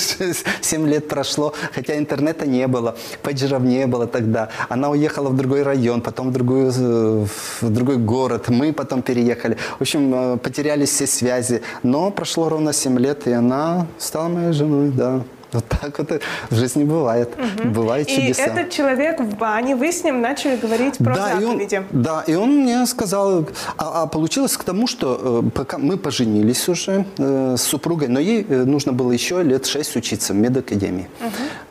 Семь 0.61 0.89
лет 0.89 1.09
прошло, 1.09 1.55
хотя 1.75 1.97
интернета 1.97 2.47
не 2.47 2.67
было, 2.67 2.97
пейджеров 3.23 3.62
не 3.62 3.87
было 3.87 4.07
тогда. 4.07 4.49
Она 4.69 4.91
уехала 4.91 5.29
в 5.29 5.37
другой 5.37 5.62
район, 5.62 6.01
потом 6.01 6.31
в, 6.31 6.33
другую, 6.33 6.69
э, 6.69 6.72
в 6.81 7.71
другой 7.71 7.97
город. 7.97 8.49
Мы 8.49 8.73
потом 8.73 9.02
переехали. 9.02 9.57
В 9.79 9.83
общем, 9.83 10.14
э, 10.14 10.37
потерялись 10.38 10.91
все 10.91 11.07
связи. 11.07 11.62
Но 11.83 12.11
прошло 12.11 12.49
ровно 12.49 12.73
7 12.73 12.99
лет, 12.99 13.26
и 13.26 13.33
она 13.33 13.87
стала 13.99 14.29
моей 14.29 14.52
женой, 14.52 14.91
да. 14.91 15.21
Вот 15.52 15.64
так 15.69 15.99
вот 15.99 16.23
в 16.49 16.55
жизни 16.57 16.85
бывает. 16.85 17.29
Бывают 17.62 18.09
И 18.09 18.14
чудеса. 18.14 18.43
этот 18.45 18.71
человек 18.71 19.21
в 19.21 19.37
бане, 19.37 19.76
вы 19.76 19.93
с 19.93 20.02
ним 20.02 20.23
начали 20.23 20.57
говорить 20.57 20.97
про 20.97 21.14
да, 21.14 21.33
и 21.33 21.45
он, 21.45 21.50
заповеди. 21.59 21.83
да, 21.91 22.25
и 22.26 22.35
он 22.37 22.62
мне 22.62 22.87
сказал, 22.87 23.45
а, 23.76 24.02
а 24.02 24.07
получилось 24.07 24.57
к 24.57 24.64
тому, 24.64 24.87
что 24.87 25.43
э, 25.45 25.50
пока 25.50 25.76
мы 25.76 25.99
поженились 25.99 26.69
уже 26.71 27.05
э, 27.19 27.57
с 27.59 27.62
супругой, 27.62 28.09
но 28.09 28.19
ей 28.19 28.47
э, 28.49 28.64
нужно 28.64 28.93
было 28.95 29.12
еще 29.12 29.43
лет 29.43 29.67
шесть 29.67 29.95
учиться 29.95 30.33
в 30.33 30.37
медакадемии, 30.37 31.07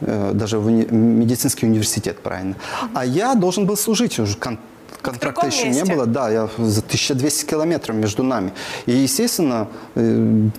Э, 0.02 0.32
даже 0.34 0.60
в 0.60 0.68
уни- 0.68 0.88
медицинский 0.94 1.66
университет, 1.66 2.20
правильно. 2.22 2.56
А 2.94 3.04
я 3.04 3.34
должен 3.34 3.66
был 3.66 3.78
служить 3.78 4.20
уже. 4.20 4.36
Кон- 5.02 5.14
Контракта 5.14 5.48
еще 5.48 5.68
месте? 5.68 5.84
не 5.84 5.94
было, 5.96 6.06
да, 6.06 6.30
я 6.30 6.50
за 6.58 6.82
1200 6.82 7.46
километров 7.46 7.96
между 7.96 8.24
нами. 8.24 8.52
И, 8.86 8.92
естественно, 8.92 9.68
э, 9.96 10.50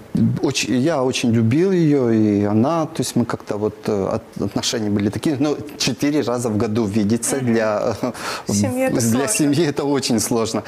очень, 0.42 0.78
я 0.78 1.02
очень 1.02 1.32
любил 1.32 1.72
ее, 1.72 2.14
и 2.40 2.44
она, 2.44 2.86
то 2.86 3.00
есть 3.00 3.16
мы 3.16 3.24
как-то 3.24 3.56
вот 3.56 3.74
э, 3.86 4.08
от- 4.16 4.42
отношения 4.42 4.90
были 4.90 5.08
такие, 5.10 5.36
ну, 5.38 5.56
четыре 5.78 6.20
раза 6.22 6.48
в 6.48 6.56
году 6.56 6.84
видеться 6.84 7.38
для, 7.40 7.96
э, 8.02 8.12
Семьи 8.52 8.82
это 8.86 8.92
для 9.00 9.00
сложно. 9.00 9.28
семьи 9.28 9.64
это 9.66 9.84
очень 9.84 10.20
сложно. 10.20 10.62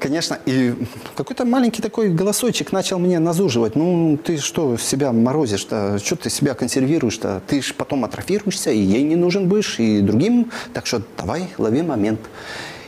Конечно, 0.00 0.36
и 0.46 0.74
какой-то 1.16 1.44
маленький 1.46 1.80
такой 1.80 2.10
голосочек 2.10 2.72
начал 2.72 2.98
мне 2.98 3.18
назуживать. 3.18 3.76
Ну, 3.76 4.18
ты 4.22 4.36
что 4.36 4.76
себя 4.76 5.12
морозишь-то? 5.12 5.98
Что 6.04 6.16
ты 6.16 6.28
себя 6.28 6.54
консервируешь-то? 6.54 7.40
Ты 7.46 7.62
же 7.62 7.72
потом 7.74 8.04
атрофируешься, 8.04 8.70
и 8.72 8.78
ей 8.78 9.04
не 9.04 9.16
нужен 9.16 9.48
будешь, 9.48 9.78
и 9.78 10.00
другим. 10.02 10.50
Так 10.74 10.86
что 10.86 11.00
давай, 11.16 11.48
лови 11.56 11.82
момент. 11.82 12.20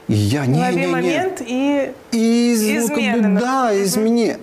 И 0.09 0.14
я 0.14 0.47
не, 0.47 0.59
Лови 0.59 0.76
не, 0.76 0.80
не. 0.82 0.87
момент 0.88 1.42
и... 1.47 1.92
И, 2.12 2.76
ну, 2.80 2.88
как 2.88 2.99
Измены, 2.99 3.28
бы, 3.35 3.40
да. 3.40 3.71
Мгм. 3.73 3.82
измени. 3.85 4.37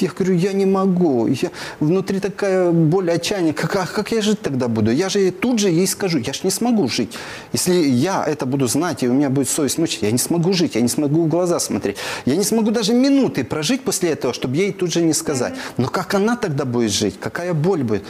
Я 0.00 0.10
говорю, 0.10 0.34
я 0.34 0.52
не 0.52 0.66
могу. 0.66 1.26
Я, 1.26 1.50
внутри 1.80 2.20
такая 2.20 2.70
боль, 2.70 3.10
отчаяние. 3.10 3.52
Как, 3.52 3.76
а 3.76 3.86
как 3.86 4.12
я 4.12 4.22
жить 4.22 4.40
тогда 4.40 4.68
буду? 4.68 4.90
Я 4.90 5.08
же 5.08 5.30
тут 5.30 5.58
же 5.58 5.68
ей 5.68 5.86
скажу, 5.86 6.18
я 6.18 6.32
же 6.32 6.40
не 6.44 6.50
смогу 6.50 6.88
жить. 6.88 7.12
Если 7.52 7.74
я 7.74 8.24
это 8.24 8.46
буду 8.46 8.66
знать, 8.66 9.02
и 9.02 9.08
у 9.08 9.12
меня 9.12 9.30
будет 9.30 9.48
совесть 9.48 9.78
мучить, 9.78 10.02
я 10.02 10.10
не 10.10 10.18
смогу 10.18 10.52
жить, 10.52 10.74
я 10.74 10.80
не 10.80 10.88
смогу 10.88 11.24
в 11.24 11.28
глаза 11.28 11.60
смотреть. 11.60 11.96
Я 12.26 12.36
не 12.36 12.44
смогу 12.44 12.70
даже 12.70 12.94
минуты 12.94 13.44
прожить 13.44 13.82
после 13.82 14.10
этого, 14.10 14.34
чтобы 14.34 14.56
ей 14.56 14.72
тут 14.72 14.92
же 14.92 15.02
не 15.02 15.12
сказать. 15.12 15.54
Но 15.76 15.88
как 15.88 16.14
она 16.14 16.36
тогда 16.36 16.64
будет 16.64 16.90
жить? 16.90 17.18
Какая 17.20 17.54
боль 17.54 17.82
будет? 17.82 18.04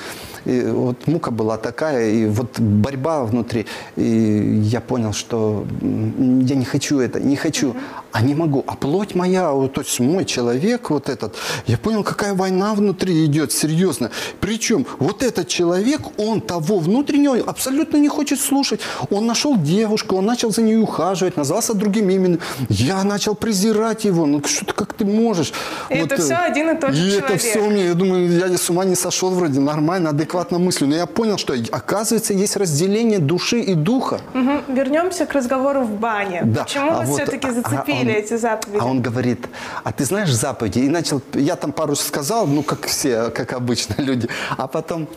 И 0.46 0.62
вот 0.62 1.06
мука 1.06 1.30
была 1.30 1.58
такая, 1.58 2.10
и 2.10 2.26
вот 2.26 2.58
борьба 2.58 3.24
внутри. 3.24 3.66
И 3.96 4.60
я 4.64 4.80
понял, 4.80 5.12
что 5.12 5.66
я 5.82 6.56
не 6.56 6.64
хочу 6.64 6.98
это, 7.00 7.20
не 7.20 7.36
хочу, 7.36 7.76
а 8.12 8.22
не 8.22 8.34
могу. 8.34 8.64
А 8.66 8.74
плоть 8.74 9.14
моя, 9.14 9.52
вот, 9.52 9.74
то 9.74 9.82
есть 9.82 10.00
мой 10.00 10.24
человек 10.24 10.90
вот 10.90 11.08
этот, 11.08 11.36
я 11.66 11.78
понял, 11.78 12.02
какая 12.04 12.34
война 12.34 12.74
внутри 12.74 13.24
идет, 13.26 13.52
серьезно. 13.52 14.10
Причем 14.40 14.86
вот 14.98 15.22
этот 15.22 15.48
человек, 15.48 16.00
он 16.18 16.40
того 16.40 16.78
внутреннего 16.78 17.36
абсолютно 17.38 17.96
не 17.98 18.08
хочет 18.08 18.40
слушать. 18.40 18.80
Он 19.10 19.26
нашел 19.26 19.56
девушку, 19.56 20.16
он 20.16 20.26
начал 20.26 20.50
за 20.50 20.62
ней 20.62 20.76
ухаживать, 20.76 21.36
назвался 21.36 21.74
другим 21.74 22.10
именем. 22.10 22.40
Я 22.68 23.02
начал 23.04 23.34
презирать 23.34 24.04
его. 24.04 24.26
Ну 24.26 24.42
что 24.44 24.64
ты, 24.66 24.72
как 24.72 24.94
ты 24.94 25.04
можешь? 25.04 25.52
И 25.90 25.94
это 25.94 26.14
э, 26.14 26.18
всё 26.18 26.36
один 26.38 26.70
и 26.70 26.80
тот 26.80 26.92
же 26.94 27.02
и 27.06 27.10
это 27.12 27.20
человек. 27.38 27.40
все 27.40 27.60
мне, 27.60 27.86
я 27.86 27.94
думаю, 27.94 28.30
я 28.30 28.56
с 28.58 28.70
ума 28.70 28.84
не 28.84 28.94
сошел 28.96 29.30
вроде, 29.30 29.60
нормально, 29.60 30.10
адекватно 30.10 30.58
мыслю. 30.58 30.86
Но 30.86 30.96
я 30.96 31.06
понял, 31.06 31.38
что 31.38 31.54
оказывается 31.72 32.32
есть 32.32 32.56
разделение 32.56 33.18
души 33.18 33.60
и 33.60 33.74
духа. 33.74 34.20
Мгм. 34.34 34.62
Вернемся 34.68 35.26
к 35.26 35.32
разговору 35.32 35.82
в 35.82 35.90
бане. 35.98 36.42
Да. 36.44 36.64
Почему 36.64 36.90
А 36.92 36.98
вас 36.98 37.08
вот, 37.08 37.16
все-таки 37.20 37.46
а- 37.48 37.52
зацепили 37.52 38.10
а 38.10 38.14
он- 38.14 38.22
эти 38.24 38.36
заповеди? 38.36 38.78
А 38.80 38.84
он 38.86 39.02
говорит, 39.02 39.46
а 39.84 39.92
ты 39.92 40.04
знаешь 40.04 40.32
заповеди? 40.32 40.80
И 40.80 40.88
начал, 40.88 41.20
я 41.34 41.49
там 41.56 41.72
пару 41.72 41.94
сказал, 41.96 42.46
ну, 42.46 42.62
как 42.62 42.86
все, 42.86 43.30
как 43.30 43.52
обычно 43.52 43.94
люди. 44.02 44.28
А 44.56 44.66
потом 44.66 45.08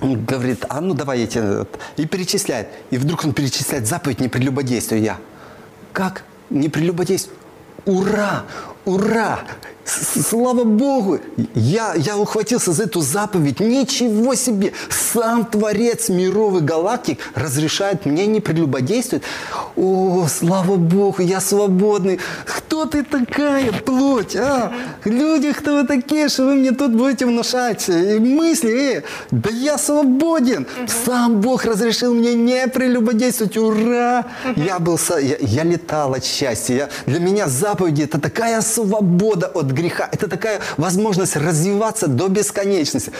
он 0.00 0.24
говорит, 0.24 0.64
а 0.68 0.80
ну 0.80 0.94
давай 0.94 1.20
я 1.20 1.26
тебе... 1.26 1.66
И 1.96 2.06
перечисляет. 2.06 2.68
И 2.90 2.98
вдруг 2.98 3.24
он 3.24 3.32
перечисляет 3.32 3.86
заповедь 3.86 4.20
не 4.20 4.28
прелюбодействию. 4.28 5.00
Я, 5.00 5.18
как 5.92 6.24
не 6.50 6.68
прелюбодействию? 6.68 7.36
Ура! 7.84 8.44
Ура! 8.84 9.40
Слава 9.84 10.64
Богу! 10.64 11.18
Я, 11.54 11.94
я 11.96 12.16
ухватился 12.16 12.72
за 12.72 12.84
эту 12.84 13.00
заповедь. 13.00 13.60
Ничего 13.60 14.34
себе! 14.34 14.72
Сам 14.88 15.44
Творец 15.44 16.08
миров 16.08 16.56
и 16.56 16.60
галактик 16.60 17.18
разрешает 17.34 18.06
мне 18.06 18.26
не 18.26 18.40
прелюбодействовать. 18.40 19.24
О, 19.76 20.26
слава 20.28 20.76
Богу, 20.76 21.22
я 21.22 21.40
свободный. 21.40 22.20
Кто 22.46 22.86
ты 22.86 23.02
такая, 23.02 23.72
плоть, 23.72 24.36
а? 24.36 24.72
Люди, 25.04 25.52
кто 25.52 25.74
вы 25.80 25.86
такие, 25.86 26.28
что 26.28 26.44
вы 26.46 26.54
мне 26.54 26.70
тут 26.72 26.94
будете 26.94 27.26
внушать 27.26 27.88
э, 27.88 28.18
мысли? 28.18 28.98
Э, 28.98 29.02
да 29.30 29.50
я 29.50 29.78
свободен. 29.78 30.66
Сам 31.04 31.40
Бог 31.40 31.64
разрешил 31.64 32.14
мне 32.14 32.34
не 32.34 32.68
прелюбодействовать. 32.68 33.56
Ура! 33.56 34.26
Я 34.56 34.78
был, 34.78 34.98
я, 35.20 35.36
я 35.40 35.64
летал 35.64 36.14
от 36.14 36.24
счастья. 36.24 36.74
Я- 36.74 36.88
для 37.06 37.18
меня 37.20 37.48
заповеди 37.48 38.02
это 38.02 38.20
такая 38.20 38.60
свобода 38.62 39.48
от 39.48 39.66
греха. 39.66 39.81
Это 39.88 40.28
такая 40.28 40.60
возможность 40.76 41.36
развиваться 41.36 42.06
до 42.06 42.28
бесконечности. 42.28 43.12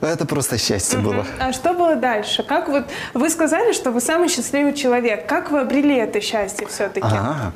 Это 0.00 0.26
просто 0.26 0.58
счастье 0.58 0.98
было. 0.98 1.26
А 1.38 1.52
что 1.52 1.72
было 1.74 1.96
дальше? 1.96 2.42
Как 2.42 2.68
вот 2.68 2.84
вы 3.14 3.30
сказали, 3.30 3.72
что 3.72 3.90
вы 3.90 4.00
самый 4.00 4.28
счастливый 4.28 4.72
человек. 4.74 5.26
Как 5.26 5.50
вы 5.50 5.60
обрели 5.60 5.96
это 5.96 6.20
счастье 6.20 6.66
все-таки? 6.66 7.06
Ага. 7.06 7.52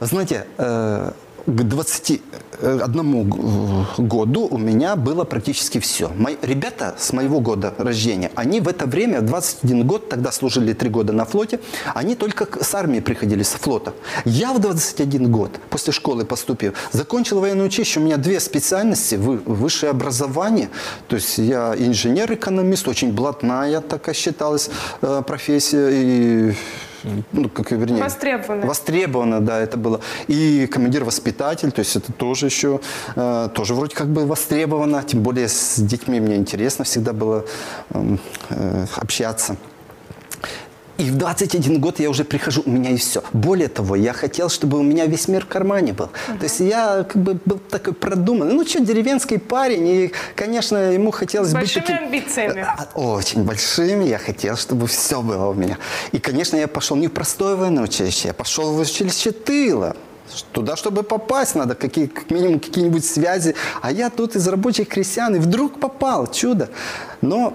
Знаете, 0.00 0.46
э, 0.58 1.12
к 1.46 1.62
21 1.62 3.28
г- 3.28 3.86
году 3.98 4.46
у 4.50 4.58
меня 4.58 4.96
было 4.96 5.24
практически 5.24 5.78
все. 5.80 6.08
Мои, 6.16 6.36
ребята 6.42 6.94
с 6.98 7.12
моего 7.12 7.40
года 7.40 7.74
рождения, 7.78 8.30
они 8.34 8.60
в 8.60 8.68
это 8.68 8.86
время, 8.86 9.20
в 9.20 9.26
21 9.26 9.86
год, 9.86 10.08
тогда 10.08 10.30
служили 10.32 10.72
3 10.72 10.88
года 10.90 11.12
на 11.12 11.24
флоте, 11.24 11.58
они 11.94 12.14
только 12.14 12.46
с 12.62 12.74
армии 12.74 13.00
приходили, 13.00 13.42
с 13.42 13.50
флота. 13.50 13.92
Я 14.24 14.52
в 14.52 14.58
21 14.60 15.30
год, 15.32 15.50
после 15.70 15.92
школы 15.92 16.24
поступил, 16.24 16.72
закончил 16.92 17.40
военное 17.40 17.66
училище, 17.66 18.00
у 18.00 18.02
меня 18.04 18.16
две 18.16 18.38
специальности, 18.40 19.16
вы- 19.16 19.38
высшее 19.44 19.90
образование, 19.90 20.68
то 21.08 21.16
есть 21.16 21.38
я 21.38 21.74
инженер-экономист, 21.76 22.88
очень 22.88 23.12
блатная 23.12 23.80
такая 23.80 24.14
считалась 24.14 24.70
э, 25.02 25.22
профессия, 25.26 25.88
и 25.92 26.54
ну, 27.32 27.48
как, 27.48 27.70
вернее. 27.72 28.00
Востребовано, 28.66 29.40
да, 29.40 29.60
это 29.60 29.76
было. 29.76 30.00
И 30.28 30.66
командир-воспитатель, 30.66 31.72
то 31.72 31.80
есть 31.80 31.96
это 31.96 32.12
тоже 32.12 32.46
еще, 32.46 32.80
э, 33.16 33.48
тоже 33.54 33.74
вроде 33.74 33.94
как 33.94 34.08
бы 34.08 34.26
востребовано, 34.26 35.02
тем 35.02 35.22
более 35.22 35.48
с 35.48 35.76
детьми 35.78 36.20
мне 36.20 36.36
интересно 36.36 36.84
всегда 36.84 37.12
было 37.12 37.44
эм, 37.90 38.18
э, 38.50 38.86
общаться. 38.96 39.56
И 41.02 41.10
в 41.10 41.16
21 41.16 41.80
год 41.80 41.98
я 41.98 42.08
уже 42.08 42.22
прихожу, 42.24 42.62
у 42.64 42.70
меня 42.70 42.90
и 42.90 42.96
все. 42.96 43.24
Более 43.32 43.66
того, 43.66 43.96
я 43.96 44.12
хотел, 44.12 44.48
чтобы 44.48 44.78
у 44.78 44.82
меня 44.82 45.06
весь 45.06 45.26
мир 45.26 45.44
в 45.44 45.48
кармане 45.48 45.92
был. 45.92 46.10
То 46.38 46.44
есть 46.44 46.60
я 46.60 47.02
как 47.02 47.20
бы 47.20 47.36
был 47.44 47.58
такой 47.58 47.92
продуманный. 47.92 48.54
Ну 48.54 48.64
что, 48.64 48.78
деревенский 48.80 49.40
парень, 49.40 49.88
и, 49.88 50.12
конечно, 50.36 50.76
ему 50.92 51.10
хотелось 51.10 51.48
С 51.48 51.52
быть 51.54 51.62
большими 51.62 51.84
таким... 51.84 52.04
амбициями. 52.04 52.60
А, 52.60 52.86
Очень 52.94 53.42
большими. 53.42 54.04
Я 54.04 54.18
хотел, 54.18 54.56
чтобы 54.56 54.86
все 54.86 55.22
было 55.22 55.48
у 55.48 55.54
меня. 55.54 55.76
И, 56.12 56.20
конечно, 56.20 56.56
я 56.56 56.68
пошел 56.68 56.96
не 56.96 57.08
в 57.08 57.12
простое 57.12 57.56
военное 57.56 57.82
училище, 57.82 58.28
я 58.28 58.34
пошел 58.34 58.72
в 58.72 58.78
училище 58.78 59.32
тыла. 59.32 59.96
Туда, 60.52 60.76
чтобы 60.76 61.02
попасть, 61.02 61.56
надо 61.56 61.74
какие, 61.74 62.06
как 62.06 62.30
минимум 62.30 62.60
какие-нибудь 62.60 63.04
связи. 63.04 63.56
А 63.80 63.90
я 63.90 64.08
тут 64.08 64.36
из 64.36 64.46
рабочих 64.46 64.86
крестьян, 64.86 65.34
и 65.34 65.40
вдруг 65.40 65.80
попал. 65.80 66.28
Чудо. 66.28 66.70
Но 67.22 67.54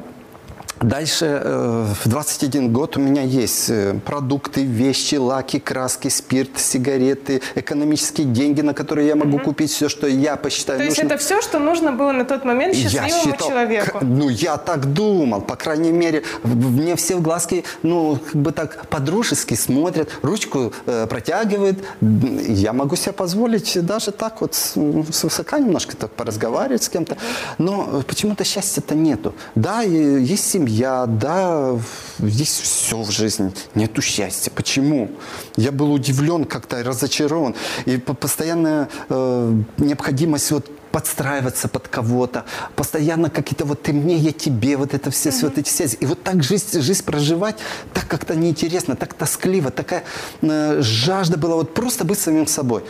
Дальше 0.81 1.41
э, 1.43 1.85
в 2.03 2.07
21 2.07 2.71
год 2.71 2.97
у 2.97 2.99
меня 2.99 3.23
есть 3.23 3.69
э, 3.69 3.99
продукты, 4.05 4.63
вещи, 4.63 5.15
лаки, 5.15 5.59
краски, 5.59 6.07
спирт, 6.09 6.59
сигареты, 6.59 7.41
экономические 7.55 8.27
деньги, 8.27 8.61
на 8.61 8.73
которые 8.73 9.07
я 9.07 9.15
могу 9.15 9.39
купить 9.39 9.71
все, 9.71 9.89
что 9.89 10.05
я 10.07 10.35
посчитаю 10.35 10.77
То 10.77 10.85
есть 10.85 10.97
нужным. 10.97 11.07
это 11.15 11.17
все, 11.23 11.41
что 11.41 11.57
нужно 11.57 11.93
было 11.93 12.11
на 12.11 12.25
тот 12.25 12.45
момент 12.45 12.75
Я 12.75 12.89
счастливому 12.89 13.23
считал, 13.23 13.47
человеку. 13.49 13.99
ну, 14.01 14.29
я 14.29 14.57
так 14.57 14.93
думал, 14.93 15.41
по 15.41 15.55
крайней 15.55 15.91
мере, 15.91 16.23
мне 16.43 16.95
все 16.95 17.15
в 17.15 17.21
глазки, 17.21 17.63
ну, 17.81 18.19
как 18.23 18.35
бы 18.35 18.51
так 18.51 18.87
по-дружески 18.87 19.55
смотрят, 19.55 20.09
ручку 20.21 20.73
э, 20.85 21.07
протягивают. 21.07 21.79
Я 22.01 22.73
могу 22.73 22.95
себе 22.95 23.13
позволить 23.13 23.83
даже 23.83 24.11
так 24.11 24.41
вот 24.41 24.53
с, 24.53 24.73
с 24.73 25.23
высока 25.23 25.57
немножко 25.57 25.97
так 25.97 26.11
поразговаривать 26.11 26.83
с 26.83 26.89
кем-то, 26.89 27.17
но 27.57 27.89
э, 27.91 28.01
почему-то 28.05 28.43
счастья-то 28.43 28.93
нету. 28.93 29.33
Да, 29.55 29.83
и 29.83 29.91
есть 30.23 30.47
семья, 30.47 30.66
да, 31.07 31.73
в- 31.73 32.25
есть 32.25 32.61
все 32.61 33.01
в 33.01 33.11
жизни, 33.11 33.51
нету 33.75 34.01
счастья. 34.01 34.51
Почему? 34.53 35.09
Я 35.55 35.71
был 35.71 35.91
удивлен, 35.93 36.45
как-то 36.45 36.83
разочарован. 36.83 37.55
И 37.85 37.97
по- 37.97 38.13
постоянная 38.13 38.89
э, 39.09 39.53
необходимость 39.77 40.51
вот 40.51 40.69
подстраиваться 40.91 41.67
под 41.67 41.87
кого-то, 41.89 42.45
постоянно 42.75 43.29
какие-то 43.29 43.65
вот 43.65 43.83
ты 43.83 43.93
мне, 43.93 44.15
я 44.15 44.31
тебе, 44.31 44.77
вот 44.77 44.93
это 44.93 45.11
все, 45.11 45.31
все 45.31 45.47
вот 45.47 45.57
эти 45.57 45.69
связи. 45.69 45.95
И 45.99 46.05
вот 46.05 46.23
так 46.23 46.43
жизнь, 46.43 46.79
жизнь 46.81 47.03
проживать, 47.03 47.57
так 47.93 48.07
как-то 48.07 48.35
неинтересно, 48.35 48.95
так 48.95 49.13
тоскливо, 49.13 49.69
такая 49.69 50.03
э, 50.41 50.77
жажда 50.81 51.37
была 51.37 51.55
вот 51.55 51.73
просто 51.73 52.03
быть 52.05 52.19
самим 52.19 52.47
собой. 52.47 52.83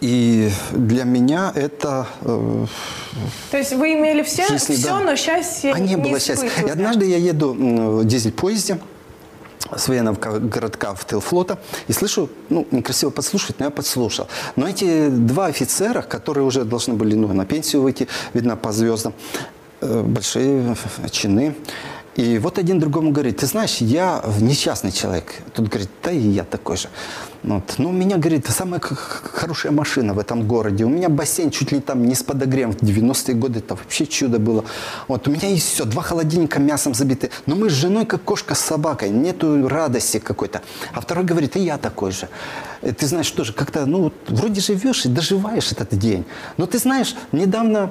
И 0.00 0.50
для 0.72 1.04
меня 1.04 1.52
это 1.54 2.06
э, 2.22 2.66
То 3.50 3.58
есть 3.58 3.72
вы 3.74 3.94
имели 3.94 4.22
все, 4.22 4.46
Жизни, 4.46 4.74
все, 4.74 4.88
да. 4.88 5.00
но 5.00 5.16
счастья 5.16 5.74
а 5.74 5.78
не 5.78 5.96
было 5.96 6.18
счастья. 6.18 6.48
И 6.64 6.70
однажды 6.70 7.04
я 7.04 7.18
еду 7.18 7.52
в 7.52 8.04
дизель-поезде 8.04 8.80
с 9.76 9.88
военного 9.88 10.16
ка- 10.16 10.38
городка 10.38 10.94
в 10.94 11.04
тыл 11.04 11.20
флота 11.20 11.58
и 11.86 11.92
слышу, 11.92 12.30
ну, 12.48 12.66
некрасиво 12.70 13.10
подслушать, 13.10 13.58
но 13.58 13.66
я 13.66 13.70
подслушал. 13.70 14.26
Но 14.56 14.66
эти 14.66 15.08
два 15.08 15.46
офицера, 15.46 16.00
которые 16.00 16.44
уже 16.44 16.64
должны 16.64 16.94
были 16.94 17.14
ну, 17.14 17.32
на 17.32 17.44
пенсию 17.44 17.82
выйти, 17.82 18.08
видно, 18.32 18.56
по 18.56 18.72
звездам, 18.72 19.12
э, 19.82 20.02
большие 20.02 20.76
чины, 21.10 21.54
и 22.16 22.38
вот 22.38 22.58
один 22.58 22.80
другому 22.80 23.12
говорит, 23.12 23.38
ты 23.38 23.46
знаешь, 23.46 23.76
я 23.78 24.22
несчастный 24.40 24.92
человек. 24.92 25.34
Тут 25.54 25.68
говорит, 25.68 25.88
да 26.02 26.10
и 26.10 26.18
я 26.18 26.44
такой 26.44 26.76
же. 26.76 26.88
Вот. 27.42 27.74
Ну, 27.78 27.88
у 27.88 27.92
меня, 27.92 28.18
говорит, 28.18 28.46
самая 28.48 28.80
хорошая 28.80 29.72
машина 29.72 30.12
в 30.12 30.18
этом 30.18 30.46
городе. 30.46 30.84
У 30.84 30.88
меня 30.88 31.08
бассейн 31.08 31.50
чуть 31.50 31.72
ли 31.72 31.80
там 31.80 32.04
не 32.06 32.14
с 32.14 32.22
подогревом. 32.22 32.72
В 32.72 32.82
90-е 32.82 33.34
годы 33.34 33.60
это 33.60 33.74
вообще 33.74 34.06
чудо 34.06 34.38
было. 34.38 34.64
Вот, 35.08 35.26
у 35.26 35.30
меня 35.30 35.48
есть 35.48 35.72
все, 35.72 35.84
два 35.84 36.02
холодильника 36.02 36.60
мясом 36.60 36.94
забиты. 36.94 37.30
Но 37.46 37.56
мы 37.56 37.70
с 37.70 37.72
женой 37.72 38.04
как 38.04 38.22
кошка 38.22 38.54
с 38.54 38.60
собакой. 38.60 39.10
Нету 39.10 39.68
радости 39.68 40.18
какой-то. 40.18 40.60
А 40.92 41.00
второй 41.00 41.24
говорит, 41.24 41.56
и 41.56 41.60
я 41.60 41.78
такой 41.78 42.12
же. 42.12 42.28
Э, 42.82 42.92
Ты 42.92 43.06
знаешь, 43.06 43.30
тоже 43.30 43.52
как-то, 43.52 43.86
ну, 43.86 44.02
вот 44.02 44.14
вроде 44.28 44.60
живешь 44.60 45.06
и 45.06 45.08
доживаешь 45.08 45.72
этот 45.72 45.98
день. 45.98 46.24
Но 46.58 46.66
ты 46.66 46.78
знаешь, 46.78 47.14
недавно 47.32 47.90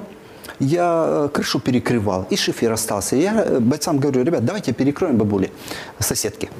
я 0.60 1.04
э, 1.06 1.28
крышу 1.32 1.58
перекрывал, 1.58 2.26
и 2.30 2.36
шифер 2.36 2.72
остался. 2.72 3.16
Я 3.16 3.42
э, 3.42 3.58
бойцам 3.58 3.98
говорю, 3.98 4.22
ребят, 4.22 4.44
давайте 4.44 4.72
перекроем 4.72 5.16
бабули, 5.16 5.50
соседки. 5.98 6.50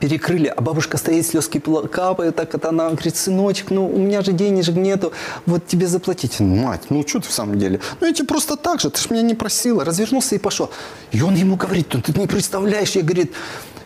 Перекрыли, 0.00 0.46
а 0.48 0.60
бабушка 0.60 0.96
стоит, 0.96 1.26
слезки 1.26 1.60
капают, 1.60 2.36
так 2.36 2.54
это 2.54 2.70
она 2.70 2.90
говорит, 2.90 3.16
сыночек, 3.16 3.70
ну 3.70 3.86
у 3.86 3.98
меня 3.98 4.22
же 4.22 4.32
денежек 4.32 4.74
нету, 4.74 5.12
вот 5.46 5.66
тебе 5.66 5.86
заплатить. 5.86 6.40
Ну, 6.40 6.56
мать, 6.56 6.82
ну 6.88 7.06
что 7.06 7.20
ты 7.20 7.28
в 7.28 7.32
самом 7.32 7.58
деле? 7.58 7.80
Ну 8.00 8.06
я 8.06 8.12
тебе 8.12 8.26
просто 8.26 8.56
так 8.56 8.80
же, 8.80 8.90
ты 8.90 9.00
ж 9.00 9.10
меня 9.10 9.22
не 9.22 9.34
просила. 9.34 9.84
Развернулся 9.84 10.34
и 10.34 10.38
пошел. 10.38 10.70
И 11.10 11.20
он 11.20 11.34
ему 11.34 11.56
говорит, 11.56 11.88
ну 11.92 12.00
ты 12.00 12.18
не 12.18 12.26
представляешь, 12.26 12.92
я, 12.92 13.02
говорит, 13.02 13.32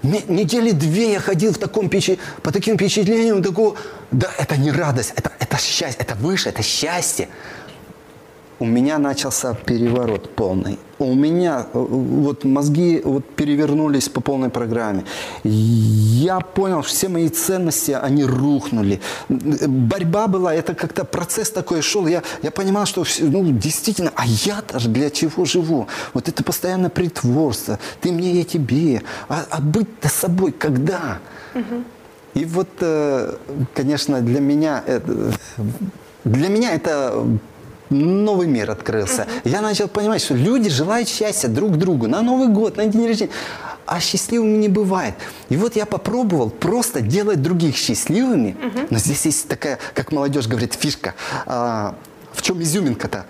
«Не- 0.02 0.22
недели 0.28 0.70
две 0.70 1.12
я 1.12 1.20
ходил 1.20 1.52
в 1.52 1.58
таком 1.58 1.88
печи, 1.88 2.18
по 2.42 2.52
таким 2.52 2.76
впечатлениям, 2.76 3.42
такого, 3.42 3.76
да 4.12 4.30
это 4.38 4.56
не 4.56 4.70
радость, 4.70 5.12
это, 5.16 5.32
это 5.40 5.58
счастье, 5.58 5.96
это 5.98 6.14
выше, 6.14 6.50
это 6.50 6.62
счастье 6.62 7.28
у 8.58 8.64
меня 8.64 8.98
начался 8.98 9.54
переворот 9.54 10.34
полный. 10.34 10.78
У 10.98 11.14
меня 11.14 11.66
э, 11.72 11.78
вот 11.78 12.44
мозги 12.44 13.02
вот 13.04 13.26
перевернулись 13.36 14.08
по 14.08 14.20
полной 14.20 14.48
программе. 14.48 15.04
Я 15.44 16.40
понял, 16.40 16.80
все 16.80 17.08
мои 17.08 17.28
ценности, 17.28 17.92
они 17.92 18.24
рухнули. 18.24 19.00
Борьба 19.28 20.26
была, 20.26 20.54
это 20.54 20.74
как-то 20.74 21.04
процесс 21.04 21.50
такой 21.50 21.82
шел. 21.82 22.06
Я, 22.06 22.22
я 22.42 22.50
понимал, 22.50 22.86
что 22.86 23.04
ну, 23.20 23.44
действительно, 23.52 24.12
а 24.16 24.24
я-то 24.26 24.78
же 24.78 24.88
для 24.88 25.10
чего 25.10 25.44
живу? 25.44 25.86
Вот 26.14 26.28
это 26.28 26.42
постоянное 26.42 26.90
притворство. 26.90 27.78
Ты 28.00 28.10
мне, 28.10 28.32
я 28.32 28.44
тебе. 28.44 29.02
А, 29.28 29.44
а 29.50 29.60
быть-то 29.60 30.08
собой 30.08 30.52
когда? 30.52 31.18
И 32.34 32.44
вот, 32.44 32.68
э, 32.80 33.36
конечно, 33.74 34.20
для 34.20 34.40
меня 34.40 34.82
для 36.24 36.48
меня 36.48 36.74
это 36.74 37.24
новый 37.90 38.46
мир 38.46 38.70
открылся. 38.70 39.26
Я 39.44 39.60
начал 39.60 39.88
понимать, 39.88 40.22
что 40.22 40.34
люди 40.34 40.68
желают 40.68 41.08
счастья 41.08 41.48
друг 41.48 41.76
другу 41.76 42.06
на 42.08 42.22
Новый 42.22 42.48
год, 42.48 42.76
на 42.76 42.86
день 42.86 43.06
рождения. 43.06 43.32
А 43.86 44.00
счастливыми 44.00 44.56
не 44.56 44.68
бывает. 44.68 45.14
И 45.48 45.56
вот 45.56 45.76
я 45.76 45.86
попробовал 45.86 46.50
просто 46.50 47.00
делать 47.00 47.40
других 47.40 47.76
счастливыми. 47.76 48.56
Но 48.90 48.98
здесь 48.98 49.24
есть 49.26 49.48
такая, 49.48 49.78
как 49.94 50.10
молодежь 50.12 50.48
говорит, 50.48 50.74
фишка. 50.74 51.14
А, 51.46 51.94
в 52.32 52.42
чем 52.42 52.60
изюминка-то? 52.60 53.26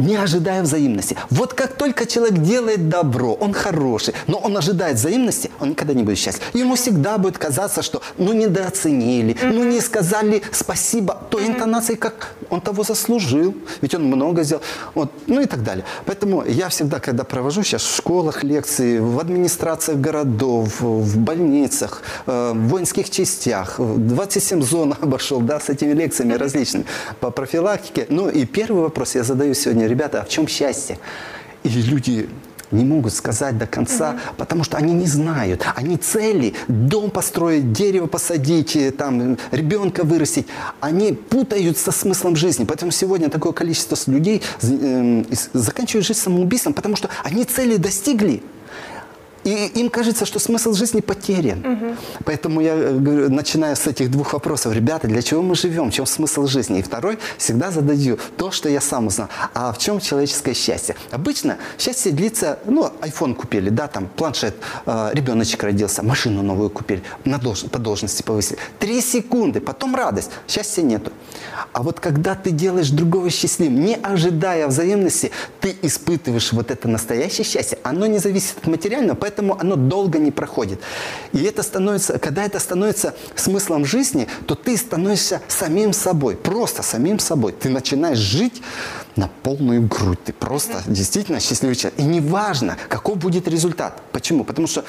Не 0.00 0.16
ожидая 0.16 0.62
взаимности. 0.62 1.16
Вот 1.30 1.54
как 1.54 1.76
только 1.76 2.06
человек 2.06 2.38
делает 2.38 2.88
добро, 2.88 3.34
он 3.34 3.52
хороший, 3.52 4.14
но 4.26 4.38
он 4.38 4.56
ожидает 4.56 4.96
взаимности, 4.96 5.50
он 5.60 5.70
никогда 5.70 5.94
не 5.94 6.02
будет 6.02 6.18
счастлив. 6.18 6.42
Ему 6.54 6.74
всегда 6.74 7.18
будет 7.18 7.38
казаться, 7.38 7.82
что 7.82 8.02
ну 8.18 8.32
недооценили, 8.32 9.36
ну 9.42 9.64
не 9.64 9.80
сказали 9.80 10.42
спасибо 10.52 11.22
той 11.30 11.46
интонацией, 11.46 11.98
как 11.98 12.34
он 12.50 12.60
того 12.60 12.82
заслужил, 12.82 13.54
ведь 13.80 13.94
он 13.94 14.04
много 14.04 14.42
сделал, 14.42 14.62
вот, 14.94 15.12
ну 15.26 15.40
и 15.40 15.46
так 15.46 15.62
далее. 15.62 15.84
Поэтому 16.06 16.44
я 16.44 16.68
всегда, 16.68 17.00
когда 17.00 17.24
провожу 17.24 17.62
сейчас 17.62 17.82
в 17.82 17.96
школах 17.96 18.42
лекции, 18.44 18.98
в 18.98 19.18
администрациях 19.18 19.98
городов, 19.98 20.80
в 20.80 21.18
больницах, 21.18 22.02
э, 22.26 22.52
в 22.54 22.68
воинских 22.68 23.10
частях, 23.10 23.76
27 23.78 24.62
зон 24.62 24.94
обошел, 25.00 25.40
да, 25.40 25.60
с 25.60 25.68
этими 25.68 25.92
лекциями 25.92 26.34
различными 26.34 26.84
по 27.20 27.30
профилактике. 27.30 28.06
Ну 28.08 28.28
и 28.28 28.44
первый 28.44 28.82
вопрос 28.82 29.14
я 29.14 29.22
задаю 29.22 29.54
сегодня, 29.54 29.86
ребята, 29.90 30.22
а 30.22 30.24
в 30.24 30.28
чем 30.28 30.48
счастье? 30.48 30.98
И 31.62 31.68
люди 31.68 32.28
не 32.70 32.84
могут 32.84 33.12
сказать 33.12 33.58
до 33.58 33.66
конца, 33.66 34.18
потому 34.36 34.62
что 34.62 34.76
они 34.76 34.92
не 34.92 35.06
знают. 35.06 35.66
Они 35.74 35.96
цели, 35.96 36.54
дом 36.68 37.10
построить, 37.10 37.72
дерево 37.72 38.06
посадить, 38.06 38.76
э, 38.76 38.92
там, 38.92 39.36
ребенка 39.50 40.04
вырастить. 40.04 40.46
Они 40.80 41.12
путают 41.12 41.78
со 41.78 41.90
смыслом 41.90 42.36
жизни. 42.36 42.64
Поэтому 42.64 42.92
сегодня 42.92 43.28
такое 43.28 43.52
количество 43.52 43.96
людей 44.10 44.40
из- 44.62 45.50
заканчивают 45.52 46.06
жизнь 46.06 46.20
самоубийством, 46.20 46.72
потому 46.72 46.94
что 46.96 47.08
они 47.24 47.44
цели 47.44 47.76
достигли. 47.76 48.40
И 49.44 49.70
им 49.74 49.88
кажется, 49.90 50.26
что 50.26 50.38
смысл 50.38 50.72
жизни 50.74 51.00
потерян. 51.00 51.96
Поэтому 52.24 52.60
я 52.60 52.74
э, 52.74 52.98
говорю, 52.98 53.30
начиная 53.30 53.74
с 53.74 53.86
этих 53.86 54.10
двух 54.10 54.34
вопросов, 54.34 54.74
ребята, 54.74 55.08
для 55.08 55.22
чего 55.22 55.42
мы 55.42 55.54
живем, 55.54 55.90
в 55.90 55.94
чем 55.94 56.06
смысл 56.06 56.46
жизни? 56.46 56.80
И 56.80 56.82
второй, 56.82 57.18
всегда 57.38 57.70
задаю 57.70 58.18
то, 58.36 58.50
что 58.50 58.68
я 58.68 58.80
сам 58.80 59.06
узнал. 59.06 59.28
А 59.54 59.72
в 59.72 59.78
чем 59.78 59.98
человеческое 60.00 60.54
счастье? 60.54 60.94
Обычно 61.10 61.56
счастье 61.78 62.12
длится, 62.12 62.58
ну, 62.66 62.90
iPhone 63.00 63.34
купили, 63.34 63.70
да, 63.70 63.88
там, 63.88 64.08
планшет, 64.08 64.54
э, 64.84 65.10
ребеночек 65.14 65.62
родился, 65.62 66.02
машину 66.02 66.42
новую 66.42 66.68
купили, 66.70 67.02
на 67.24 67.36
долж- 67.36 67.68
по 67.68 67.78
должности 67.78 68.22
повысили. 68.22 68.58
Три 68.78 69.00
секунды, 69.00 69.60
потом 69.60 69.94
радость, 69.96 70.30
счастья 70.48 70.82
нету. 70.82 71.12
А 71.72 71.82
вот 71.82 72.00
когда 72.00 72.34
ты 72.34 72.50
делаешь 72.50 72.90
другого 72.90 73.30
счастливым, 73.30 73.80
не 73.80 73.94
ожидая 73.94 74.66
взаимности, 74.66 75.30
ты 75.60 75.74
испытываешь 75.82 76.52
вот 76.52 76.70
это 76.70 76.88
настоящее 76.88 77.44
счастье. 77.44 77.78
Оно 77.82 78.06
не 78.06 78.18
зависит 78.18 78.58
от 78.58 78.66
материального, 78.66 79.16
поэтому 79.16 79.29
оно 79.38 79.76
долго 79.76 80.18
не 80.18 80.30
проходит. 80.30 80.80
И 81.32 81.42
это 81.42 81.62
становится, 81.62 82.18
когда 82.18 82.44
это 82.44 82.58
становится 82.58 83.14
смыслом 83.36 83.84
жизни, 83.84 84.26
то 84.46 84.54
ты 84.54 84.76
становишься 84.76 85.40
самим 85.48 85.92
собой, 85.92 86.36
просто 86.36 86.82
самим 86.82 87.18
собой. 87.18 87.52
Ты 87.52 87.68
начинаешь 87.68 88.18
жить 88.18 88.62
на 89.16 89.28
полную 89.42 89.82
грудь. 89.86 90.18
Ты 90.24 90.32
просто 90.32 90.82
действительно 90.86 91.40
счастливый 91.40 91.76
человек. 91.76 91.98
И 92.00 92.02
неважно, 92.04 92.76
какой 92.88 93.14
будет 93.14 93.48
результат. 93.48 94.02
Почему? 94.12 94.44
Потому 94.44 94.66
что 94.66 94.84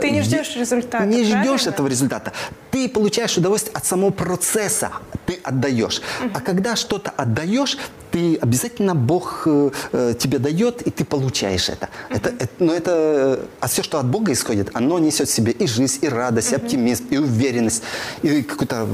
Ты 0.00 0.10
не 0.10 0.16
Е- 0.18 0.22
ждешь 0.24 0.56
результата, 0.56 1.04
Не 1.06 1.22
ждешь 1.22 1.30
правильно? 1.32 1.68
этого 1.70 1.86
результата. 1.86 2.32
Ты 2.72 2.88
получаешь 2.88 3.36
удовольствие 3.38 3.72
от 3.76 3.84
самого 3.86 4.10
процесса. 4.10 4.90
Ты 5.30 5.40
отдаешь. 5.44 6.02
А 6.34 6.40
когда 6.40 6.76
что-то 6.76 7.10
отдаешь, 7.10 7.78
ты 8.10 8.36
обязательно 8.42 8.94
Бог 8.94 9.42
э, 9.46 9.70
э, 9.92 10.14
тебе 10.18 10.38
дает, 10.38 10.82
и 10.82 10.90
ты 10.90 11.04
получаешь 11.04 11.68
это. 11.68 11.88
это, 12.08 12.28
это 12.28 12.52
но 12.58 12.72
это, 12.72 12.90
э, 12.90 13.44
а 13.60 13.66
все, 13.66 13.82
что 13.82 13.98
от 13.98 14.06
Бога 14.06 14.32
исходит, 14.32 14.70
оно 14.74 14.98
несет 14.98 15.28
в 15.28 15.32
себе 15.32 15.52
и 15.52 15.66
жизнь, 15.66 15.98
и 16.02 16.08
радость, 16.08 16.52
и 16.52 16.56
оптимизм, 16.56 17.04
и 17.10 17.18
уверенность, 17.18 17.84
и 18.22 18.42
какую-то 18.42 18.86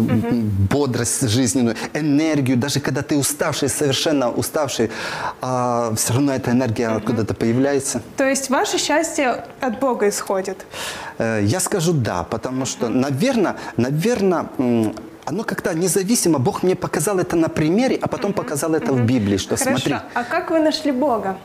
бодрость 0.70 1.28
жизненную, 1.28 1.76
энергию. 1.94 2.56
Даже 2.58 2.80
когда 2.80 3.00
ты 3.00 3.16
уставший, 3.16 3.68
совершенно 3.68 4.30
уставший, 4.30 4.90
а 5.40 5.94
все 5.96 6.12
равно 6.12 6.34
эта 6.34 6.50
энергия 6.50 6.88
откуда-то 6.88 7.34
появляется. 7.34 8.02
То 8.16 8.28
есть 8.28 8.50
ваше 8.50 8.78
счастье 8.78 9.44
от 9.60 9.80
Бога 9.80 10.08
исходит? 10.08 10.66
Э, 11.18 11.40
я 11.42 11.60
скажу 11.60 11.92
да, 11.92 12.22
потому 12.24 12.66
что, 12.66 12.88
наверное, 12.88 13.56
наверное, 13.78 14.46
оно 15.26 15.44
как-то 15.44 15.74
независимо. 15.74 16.38
Бог 16.38 16.62
мне 16.62 16.74
показал 16.76 17.18
это 17.18 17.36
на 17.36 17.48
примере, 17.48 17.98
а 18.00 18.06
потом 18.08 18.32
показал 18.32 18.74
это 18.74 18.92
в 18.92 19.04
Библии, 19.04 19.36
что 19.36 19.56
Хорошо. 19.56 19.78
смотри. 19.78 19.94
А 20.14 20.24
как 20.24 20.50
вы 20.50 20.60
нашли 20.60 20.92
Бога? 20.92 21.36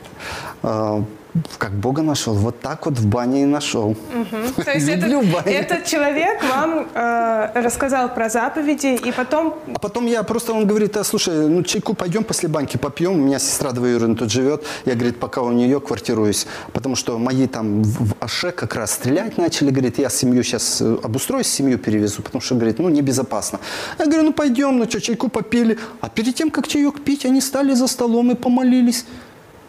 Как 1.58 1.72
Бога 1.72 2.02
нашел, 2.02 2.34
вот 2.34 2.60
так 2.60 2.84
вот 2.84 2.98
в 2.98 3.06
бане 3.06 3.42
и 3.42 3.44
нашел. 3.46 3.90
Угу. 3.90 4.64
То 4.64 4.70
есть 4.74 4.88
этот, 4.88 5.46
этот 5.46 5.84
человек 5.86 6.42
вам 6.44 6.88
э, 6.94 7.62
рассказал 7.62 8.14
про 8.14 8.28
заповеди, 8.28 8.98
и 9.02 9.12
потом... 9.12 9.54
А 9.74 9.78
потом 9.78 10.06
я 10.06 10.22
просто, 10.24 10.52
он 10.52 10.66
говорит, 10.66 10.96
а, 10.96 11.04
слушай, 11.04 11.48
ну 11.48 11.62
чайку 11.62 11.94
пойдем 11.94 12.24
после 12.24 12.48
банки 12.50 12.76
попьем, 12.76 13.12
у 13.12 13.16
меня 13.16 13.38
сестра 13.38 13.72
двоюродная 13.72 14.16
тут 14.16 14.30
живет, 14.30 14.64
я, 14.84 14.94
говорит, 14.94 15.18
пока 15.18 15.40
у 15.40 15.52
нее 15.52 15.80
квартируюсь, 15.80 16.46
потому 16.74 16.96
что 16.96 17.18
мои 17.18 17.46
там 17.46 17.82
в 17.82 18.14
Аше 18.20 18.50
как 18.50 18.74
раз 18.74 18.92
стрелять 18.92 19.38
начали, 19.38 19.70
говорит, 19.70 19.98
я 19.98 20.10
семью 20.10 20.42
сейчас 20.42 20.82
э, 20.82 20.98
обустроюсь, 21.02 21.46
семью 21.46 21.78
перевезу, 21.78 22.22
потому 22.22 22.42
что, 22.42 22.56
говорит, 22.56 22.78
ну 22.78 22.90
небезопасно. 22.90 23.58
Я 23.98 24.04
говорю, 24.04 24.24
ну 24.24 24.32
пойдем, 24.34 24.76
ну 24.76 24.84
что, 24.84 25.00
чайку 25.00 25.28
попили, 25.28 25.78
а 26.02 26.10
перед 26.10 26.34
тем, 26.34 26.50
как 26.50 26.68
чаек 26.68 27.02
пить, 27.02 27.24
они 27.24 27.40
стали 27.40 27.72
за 27.72 27.86
столом 27.86 28.32
и 28.32 28.34
помолились. 28.34 29.06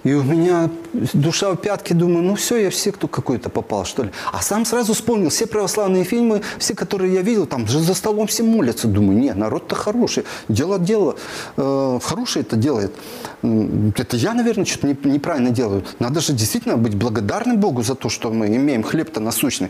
И 0.03 0.13
у 0.13 0.23
меня 0.23 0.69
душа 1.13 1.51
в 1.51 1.55
пятки, 1.57 1.93
думаю, 1.93 2.23
ну 2.23 2.35
все, 2.35 2.57
я 2.57 2.69
в 2.69 2.75
секту 2.75 3.07
какой-то 3.07 3.49
попал, 3.49 3.85
что 3.85 4.03
ли. 4.03 4.11
А 4.31 4.41
сам 4.41 4.65
сразу 4.65 4.93
вспомнил 4.93 5.29
все 5.29 5.47
православные 5.47 6.03
фильмы, 6.03 6.41
все, 6.59 6.75
которые 6.75 7.13
я 7.13 7.21
видел, 7.21 7.45
там 7.45 7.67
же 7.67 7.79
за 7.79 7.93
столом 7.93 8.27
все 8.27 8.43
молятся. 8.43 8.87
Думаю, 8.87 9.17
не, 9.17 9.33
народ-то 9.33 9.75
хороший, 9.75 10.25
дело 10.49 10.77
дело, 10.77 11.15
э, 11.57 11.99
хороший 12.03 12.41
это 12.41 12.57
делает. 12.57 12.93
Это 13.41 14.17
я, 14.17 14.33
наверное, 14.33 14.65
что-то 14.65 14.87
не, 14.87 14.97
неправильно 15.03 15.51
делаю. 15.51 15.83
Надо 15.99 16.19
же 16.19 16.33
действительно 16.33 16.77
быть 16.77 16.95
благодарным 16.95 17.57
Богу 17.57 17.81
за 17.83 17.95
то, 17.95 18.09
что 18.09 18.31
мы 18.31 18.47
имеем 18.47 18.83
хлеб-то 18.83 19.19
насущный. 19.19 19.69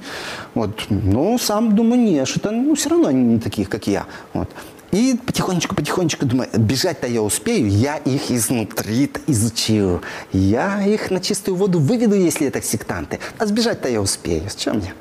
Вот. 0.55 0.85
Но 0.89 1.37
сам 1.37 1.75
думаю, 1.75 2.01
не, 2.01 2.25
что-то 2.25 2.51
ну, 2.51 2.73
все 2.75 2.89
равно 2.89 3.07
они 3.07 3.23
не 3.23 3.39
таких, 3.39 3.69
как 3.69 3.87
я. 3.87 4.05
Вот. 4.33 4.49
И 4.93 5.17
потихонечку-потихонечку 5.25 6.27
думаю, 6.27 6.49
бежать-то 6.53 7.07
я 7.07 7.23
успею, 7.23 7.67
я 7.67 7.97
их 7.97 8.29
изнутри 8.29 9.11
изучил. 9.25 10.01
Я 10.31 10.85
их 10.85 11.09
на 11.09 11.19
чистую 11.19 11.55
воду 11.55 11.79
выведу, 11.79 12.13
если 12.13 12.45
это 12.45 12.61
сектанты. 12.61 13.19
А 13.39 13.47
сбежать-то 13.47 13.89
я 13.89 13.99
успею. 13.99 14.47
С 14.47 14.55
чем 14.55 14.77
мне? 14.77 14.93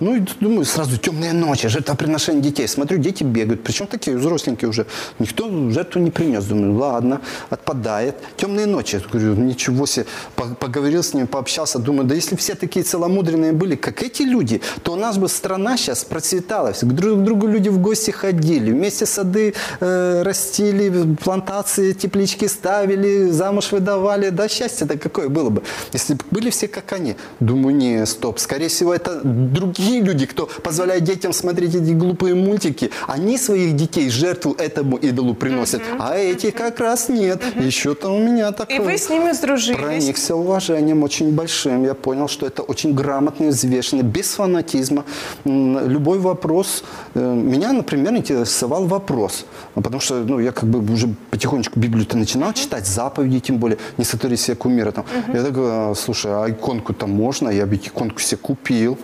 Ну, 0.00 0.16
и 0.16 0.20
думаю, 0.40 0.64
сразу 0.64 0.96
темные 0.96 1.32
ночи, 1.32 1.68
жертвоприношение 1.68 2.42
детей. 2.42 2.68
Смотрю, 2.68 2.98
дети 2.98 3.24
бегают, 3.24 3.64
причем 3.64 3.86
такие 3.86 4.16
взросленькие 4.16 4.68
уже. 4.68 4.86
Никто 5.18 5.48
жертву 5.70 6.00
не 6.00 6.10
принес. 6.10 6.44
Думаю, 6.44 6.76
ладно, 6.76 7.20
отпадает. 7.50 8.16
Темные 8.36 8.66
ночи. 8.66 9.00
Говорю, 9.12 9.34
ничего 9.34 9.86
себе. 9.86 10.06
Поговорил 10.36 11.02
с 11.02 11.14
ними, 11.14 11.26
пообщался. 11.26 11.78
Думаю, 11.78 12.06
да 12.06 12.14
если 12.14 12.36
все 12.36 12.54
такие 12.54 12.84
целомудренные 12.84 13.52
были, 13.52 13.74
как 13.76 14.02
эти 14.02 14.22
люди, 14.22 14.60
то 14.82 14.92
у 14.92 14.96
нас 14.96 15.18
бы 15.18 15.28
страна 15.28 15.76
сейчас 15.76 16.04
процветала. 16.04 16.72
Друг 16.82 17.20
к 17.20 17.24
другу 17.24 17.46
люди 17.46 17.68
в 17.68 17.78
гости 17.78 18.10
ходили, 18.10 18.70
вместе 18.70 19.06
сады 19.06 19.54
э, 19.80 20.22
растили, 20.22 21.16
плантации, 21.22 21.92
теплички 21.92 22.46
ставили, 22.46 23.30
замуж 23.30 23.72
выдавали. 23.72 24.30
Да 24.30 24.48
счастье-то 24.48 24.98
какое 24.98 25.28
было 25.28 25.50
бы, 25.50 25.62
если 25.92 26.14
бы 26.14 26.20
были 26.30 26.50
все 26.50 26.68
как 26.68 26.92
они. 26.92 27.16
Думаю, 27.40 27.74
не, 27.74 28.06
стоп. 28.06 28.38
Скорее 28.38 28.68
всего, 28.68 28.94
это 28.94 29.20
другие 29.24 29.87
другие 29.88 30.02
люди, 30.02 30.26
кто 30.26 30.48
позволяет 30.62 31.04
детям 31.04 31.32
смотреть 31.32 31.74
эти 31.74 31.92
глупые 31.92 32.34
мультики, 32.34 32.90
они 33.06 33.38
своих 33.38 33.76
детей 33.76 34.10
жертву 34.10 34.54
этому 34.58 34.96
идолу 34.96 35.34
приносят, 35.34 35.80
угу. 35.80 36.02
а 36.02 36.16
эти 36.16 36.50
как 36.50 36.80
раз 36.80 37.08
нет. 37.08 37.42
Угу. 37.56 37.64
Еще-то 37.64 38.08
у 38.10 38.18
меня 38.18 38.52
такое. 38.52 38.76
И 38.76 38.80
вы 38.80 38.98
с 38.98 39.08
ними 39.08 39.32
сдружились? 39.32 39.78
Проникся 39.78 40.34
уважением 40.34 41.02
очень 41.02 41.34
большим. 41.34 41.84
Я 41.84 41.94
понял, 41.94 42.28
что 42.28 42.46
это 42.46 42.62
очень 42.62 42.94
грамотно, 42.94 43.48
взвешенно, 43.48 44.02
без 44.02 44.34
фанатизма. 44.34 45.04
Любой 45.44 46.18
вопрос... 46.18 46.84
Э, 47.14 47.34
меня, 47.38 47.72
например, 47.72 48.14
интересовал 48.14 48.86
вопрос. 48.86 49.46
Потому 49.74 50.00
что 50.00 50.14
ну, 50.14 50.40
я 50.40 50.52
как 50.52 50.68
бы 50.68 50.92
уже 50.92 51.08
потихонечку 51.30 51.80
Библию-то 51.80 52.16
начинал 52.16 52.52
читать, 52.52 52.86
заповеди 52.86 53.40
тем 53.40 53.58
более, 53.58 53.78
не 53.96 54.04
сотвори 54.04 54.36
себе 54.36 54.56
кумира. 54.56 54.90
Там. 54.90 55.04
Угу. 55.04 55.36
Я 55.36 55.44
такой, 55.44 55.64
«А, 55.66 55.94
слушай, 55.94 56.30
а 56.32 56.50
иконку-то 56.50 57.06
можно? 57.06 57.48
Я 57.48 57.66
бы 57.66 57.76
иконку 57.76 58.20
себе 58.20 58.38
купил. 58.38 58.98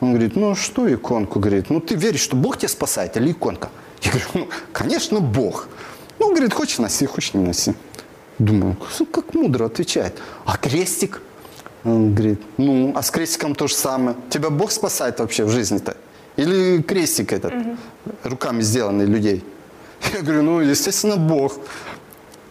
Он 0.00 0.10
говорит, 0.10 0.36
ну 0.36 0.54
что 0.54 0.92
иконку? 0.92 1.40
Говорит, 1.40 1.70
ну 1.70 1.80
ты 1.80 1.94
веришь, 1.96 2.20
что 2.20 2.36
Бог 2.36 2.56
тебя 2.58 2.68
спасает 2.68 3.16
или 3.16 3.32
иконка? 3.32 3.70
Я 4.02 4.10
говорю, 4.12 4.26
ну, 4.34 4.48
конечно, 4.72 5.20
Бог. 5.20 5.68
Ну, 6.18 6.26
он 6.26 6.34
говорит, 6.34 6.52
хочешь 6.52 6.78
носи, 6.78 7.06
хочешь 7.06 7.34
не 7.34 7.44
носи. 7.44 7.74
Думаю, 8.38 8.76
как 9.10 9.34
мудро 9.34 9.66
отвечает. 9.66 10.14
А 10.44 10.56
крестик? 10.56 11.20
Он 11.84 12.14
говорит, 12.14 12.40
ну, 12.56 12.92
а 12.94 13.02
с 13.02 13.10
крестиком 13.10 13.54
то 13.54 13.66
же 13.66 13.74
самое. 13.74 14.16
Тебя 14.30 14.50
Бог 14.50 14.70
спасает 14.70 15.18
вообще 15.18 15.44
в 15.44 15.50
жизни-то? 15.50 15.96
Или 16.36 16.82
крестик 16.82 17.32
этот, 17.32 17.52
угу. 17.52 17.76
руками 18.22 18.62
сделанный 18.62 19.06
людей? 19.06 19.44
Я 20.12 20.22
говорю, 20.22 20.42
ну, 20.42 20.60
естественно, 20.60 21.16
Бог. 21.16 21.58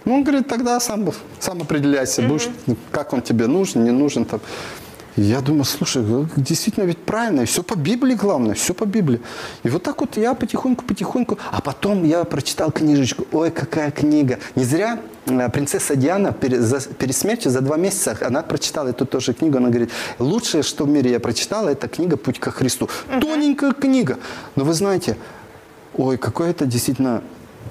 Ну, 0.03 0.15
он 0.15 0.23
говорит, 0.23 0.47
тогда 0.47 0.79
сам, 0.79 1.09
сам 1.39 1.61
определяйся, 1.61 2.21
угу. 2.21 2.33
будешь, 2.33 2.49
как 2.91 3.13
он 3.13 3.21
тебе 3.21 3.47
нужен, 3.47 3.83
не 3.83 3.91
нужен. 3.91 4.25
Там. 4.25 4.41
Я 5.17 5.41
думаю, 5.41 5.63
слушай, 5.63 6.03
ну, 6.03 6.27
действительно 6.35 6.83
ведь 6.83 6.99
правильно, 6.99 7.43
все 7.45 7.63
по 7.63 7.73
Библии 7.73 8.13
главное, 8.13 8.53
все 8.53 8.75
по 8.75 8.85
Библии. 8.85 9.19
И 9.63 9.69
вот 9.69 9.81
так 9.81 9.99
вот 9.99 10.15
я 10.15 10.35
потихоньку-потихоньку, 10.35 11.39
а 11.51 11.59
потом 11.59 12.03
я 12.03 12.23
прочитал 12.23 12.71
книжечку, 12.71 13.25
ой, 13.31 13.49
какая 13.49 13.89
книга. 13.89 14.37
Не 14.53 14.63
зря 14.63 14.99
э, 15.25 15.49
принцесса 15.49 15.95
Диана 15.95 16.33
перед, 16.33 17.15
смертью 17.15 17.49
за 17.49 17.61
два 17.61 17.77
месяца, 17.77 18.15
она 18.21 18.43
прочитала 18.43 18.89
эту 18.89 19.07
тоже 19.07 19.33
книгу, 19.33 19.57
она 19.57 19.69
говорит, 19.69 19.89
лучшее, 20.19 20.61
что 20.61 20.85
в 20.85 20.89
мире 20.89 21.09
я 21.09 21.19
прочитала, 21.19 21.69
это 21.69 21.87
книга 21.87 22.15
«Путь 22.15 22.39
ко 22.39 22.51
Христу». 22.51 22.87
Тоненькая 23.19 23.73
книга, 23.73 24.19
но 24.55 24.65
вы 24.65 24.73
знаете, 24.75 25.17
ой, 25.95 26.17
какое 26.17 26.51
это 26.51 26.67
действительно 26.67 27.23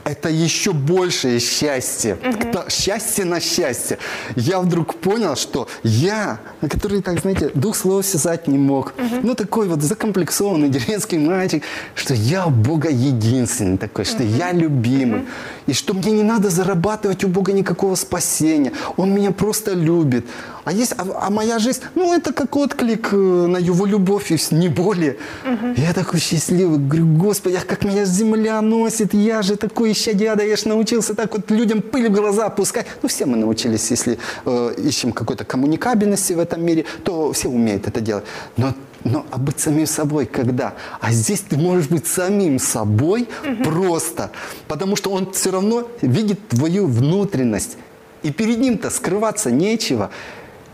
это 0.07 0.29
еще 0.29 0.73
большее 0.73 1.41
счастье. 1.41 2.15
Угу. 2.15 2.71
Счастье 2.71 3.25
на 3.25 3.41
счастье. 3.41 3.99
Я 4.37 4.61
вдруг 4.61 4.95
понял, 4.95 5.35
что 5.35 5.69
я, 5.83 6.39
который, 6.61 7.03
так 7.03 7.21
знаете, 7.21 7.51
двух 7.55 7.77
слов 7.77 8.07
связать 8.07 8.47
не 8.47 8.57
мог, 8.57 8.95
угу. 8.97 9.17
ну 9.23 9.35
такой 9.35 9.67
вот 9.67 9.83
закомплексованный 9.83 10.69
деревенский 10.69 11.19
мальчик, 11.19 11.65
что 11.97 12.15
я 12.15 12.47
у 12.47 12.51
Бога 12.51 12.89
единственный 12.89 13.79
такой, 13.79 14.05
что 14.05 14.23
угу. 14.23 14.33
я 14.33 14.53
любимый. 14.53 15.21
Угу. 15.21 15.27
И 15.67 15.73
что 15.73 15.93
мне 15.95 16.13
не 16.13 16.23
надо 16.23 16.51
зарабатывать 16.51 17.25
у 17.25 17.29
Бога 17.29 17.53
никакого 17.53 17.97
спасения. 17.97 18.73
Он 18.97 19.13
меня 19.13 19.33
просто 19.33 19.73
любит. 19.73 20.25
А, 20.67 20.73
есть, 20.73 20.95
а, 20.99 21.07
а 21.23 21.31
моя 21.31 21.61
жизнь, 21.61 21.81
ну 21.95 22.13
это 22.13 22.33
как 22.33 22.57
отклик 22.57 23.11
э, 23.13 23.17
на 23.17 23.57
его 23.57 23.87
любовь, 23.87 24.33
и 24.33 24.55
не 24.55 24.69
более. 24.69 25.17
Угу. 25.45 25.75
Я 25.77 25.93
такой 25.93 26.19
счастливый, 26.19 26.81
говорю, 26.81 27.07
Господи, 27.07 27.61
как 27.65 27.85
меня 27.85 28.05
земля 28.05 28.61
носит, 28.61 29.15
я 29.15 29.43
же 29.43 29.55
такой 29.55 29.95
щадяда, 29.95 30.45
я 30.45 30.57
же 30.57 30.67
научился 30.67 31.15
так 31.15 31.33
вот 31.35 31.53
людям 31.53 31.83
пыль 31.83 32.09
в 32.09 32.13
глаза 32.13 32.49
пускать. 32.49 32.87
Ну, 33.01 33.09
все 33.09 33.27
мы 33.27 33.37
научились, 33.37 33.89
если 33.93 34.19
э, 34.45 34.75
ищем 34.79 35.13
какой-то 35.13 35.45
коммуникабельности 35.45 36.33
в 36.33 36.41
этом 36.41 36.65
мире, 36.65 36.85
то 37.05 37.33
все 37.33 37.49
умеют 37.49 37.87
это 37.87 38.01
делать. 38.01 38.25
Но 38.57 38.75
но 39.05 39.25
а 39.31 39.39
быть 39.39 39.61
самим 39.61 39.87
собой 39.87 40.27
когда? 40.27 40.75
А 41.01 41.13
здесь 41.13 41.43
ты 41.43 41.57
можешь 41.57 41.89
быть 41.89 42.09
самим 42.09 42.59
собой 42.59 43.29
угу. 43.49 43.63
просто, 43.63 44.33
потому 44.67 44.97
что 44.97 45.13
он 45.13 45.31
все 45.31 45.53
равно 45.53 45.89
видит 46.03 46.49
твою 46.49 46.89
внутренность. 46.89 47.77
И 48.25 48.33
перед 48.33 48.59
ним-то 48.59 48.91
скрываться 48.91 49.53
нечего. 49.53 50.11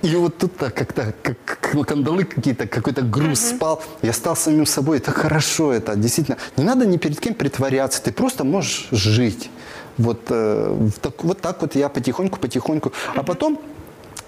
И 0.02 0.16
вот 0.16 0.38
тут 0.38 0.52
как-то 0.58 1.14
как, 1.22 1.86
кандалы 1.86 2.24
какие-то, 2.24 2.66
какой-то 2.66 3.02
груз 3.02 3.38
uh-huh. 3.38 3.56
спал. 3.56 3.82
Я 4.02 4.12
стал 4.12 4.36
самим 4.36 4.66
собой. 4.66 4.98
Это 4.98 5.12
хорошо, 5.12 5.72
это 5.72 5.94
действительно. 5.94 6.38
Не 6.56 6.64
надо 6.64 6.86
ни 6.86 6.96
перед 6.96 7.20
кем 7.20 7.34
притворяться. 7.34 8.02
Ты 8.02 8.12
просто 8.12 8.44
можешь 8.44 8.88
жить. 8.90 9.50
Вот, 9.98 10.22
э, 10.30 10.88
так, 11.00 11.22
вот 11.22 11.40
так 11.40 11.60
вот 11.60 11.76
я 11.76 11.88
потихоньку-потихоньку. 11.88 12.88
Uh-huh. 12.88 13.12
А 13.14 13.22
потом 13.22 13.60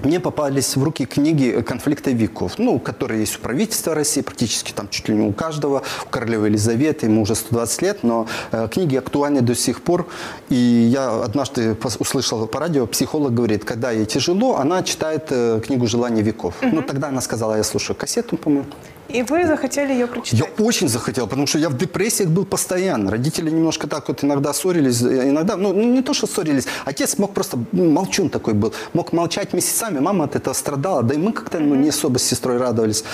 мне 0.05 0.21
попались 0.21 0.77
в 0.77 0.83
руки 0.83 1.07
книги 1.07 1.63
конфликта 1.63 2.11
веков, 2.11 2.59
ну, 2.59 2.79
которые 2.79 3.21
есть 3.21 3.37
у 3.37 3.41
правительства 3.41 3.95
России, 3.95 4.21
практически 4.21 4.73
там 4.73 4.89
чуть 4.89 5.09
ли 5.09 5.15
не 5.15 5.27
у 5.27 5.33
каждого, 5.33 5.83
у 6.05 6.09
королевы 6.09 6.49
Елизаветы, 6.49 7.07
ему 7.07 7.23
уже 7.23 7.35
120 7.35 7.83
лет, 7.83 8.03
но 8.03 8.27
э, 8.53 8.69
книги 8.71 8.97
актуальны 8.97 9.41
до 9.41 9.55
сих 9.55 9.83
пор. 9.83 10.07
И 10.49 10.55
я 10.55 11.23
однажды 11.23 11.77
услышал 11.99 12.47
по 12.47 12.61
радио, 12.61 12.87
психолог 12.87 13.35
говорит, 13.35 13.65
когда 13.65 13.91
ей 13.91 14.07
тяжело, 14.07 14.57
она 14.57 14.83
читает 14.83 15.27
э, 15.31 15.61
книгу 15.65 15.87
«Желание 15.87 16.23
веков». 16.23 16.55
Угу. 16.63 16.75
Ну, 16.75 16.83
тогда 16.83 17.09
она 17.09 17.21
сказала, 17.21 17.57
я 17.57 17.65
слушаю 17.65 17.97
кассету, 17.97 18.37
по-моему. 18.37 18.67
И 19.09 19.23
вы 19.23 19.47
захотели 19.47 19.93
ее 19.93 20.07
прочитать? 20.07 20.41
Я 20.41 20.65
очень 20.65 20.89
захотел, 20.89 21.27
потому 21.27 21.47
что 21.47 21.59
я 21.59 21.69
в 21.69 21.77
депрессиях 21.77 22.31
был 22.31 22.47
постоянно. 22.47 23.11
Родители 23.11 23.51
немножко 23.51 23.87
так 23.87 24.09
вот 24.09 24.25
иногда 24.25 24.53
ссорились, 24.53 25.03
э, 25.03 25.29
иногда, 25.29 25.57
ну, 25.57 25.73
не 25.73 26.03
то, 26.03 26.15
что 26.15 26.27
ссорились, 26.27 26.67
отец 26.87 27.19
мог 27.19 27.35
просто, 27.35 27.59
ну, 27.73 27.91
молчун 27.91 28.31
такой 28.31 28.55
был, 28.55 28.73
мог 28.95 29.13
молчать 29.13 29.53
месяцами, 29.53 29.99
мама 29.99 30.25
от 30.25 30.37
этого 30.37 30.55
страдала, 30.55 31.03
да 31.03 31.15
и 31.15 31.19
мы 31.19 31.33
как-то 31.33 31.59
ну, 31.59 31.75
не 31.75 31.91
особо 31.91 32.19
с 32.19 32.23
сестрой 32.23 32.57
радовались. 32.57 33.05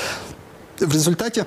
В 0.78 0.94
результате 0.94 1.44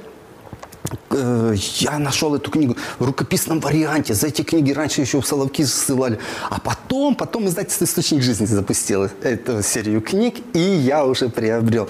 э, 1.10 1.54
я 1.56 1.98
нашел 1.98 2.36
эту 2.36 2.52
книгу 2.52 2.76
в 3.00 3.06
рукописном 3.06 3.62
варианте. 3.62 4.14
За 4.14 4.28
эти 4.28 4.42
книги 4.42 4.74
раньше 4.74 5.02
еще 5.02 5.22
в 5.22 5.26
Соловки 5.26 5.64
ссылали. 5.64 6.20
А 6.50 6.60
потом, 6.60 7.16
потом 7.16 7.48
издательство 7.48 7.86
«Источник 7.86 8.22
жизни» 8.22 8.46
запустило 8.46 9.10
эту 9.24 9.64
серию 9.64 10.02
книг, 10.02 10.36
и 10.54 10.60
я 10.60 11.06
уже 11.06 11.30
приобрел. 11.30 11.88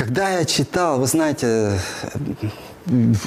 Когда 0.00 0.30
я 0.30 0.46
читал, 0.46 0.98
вы 0.98 1.06
знаете, 1.06 1.78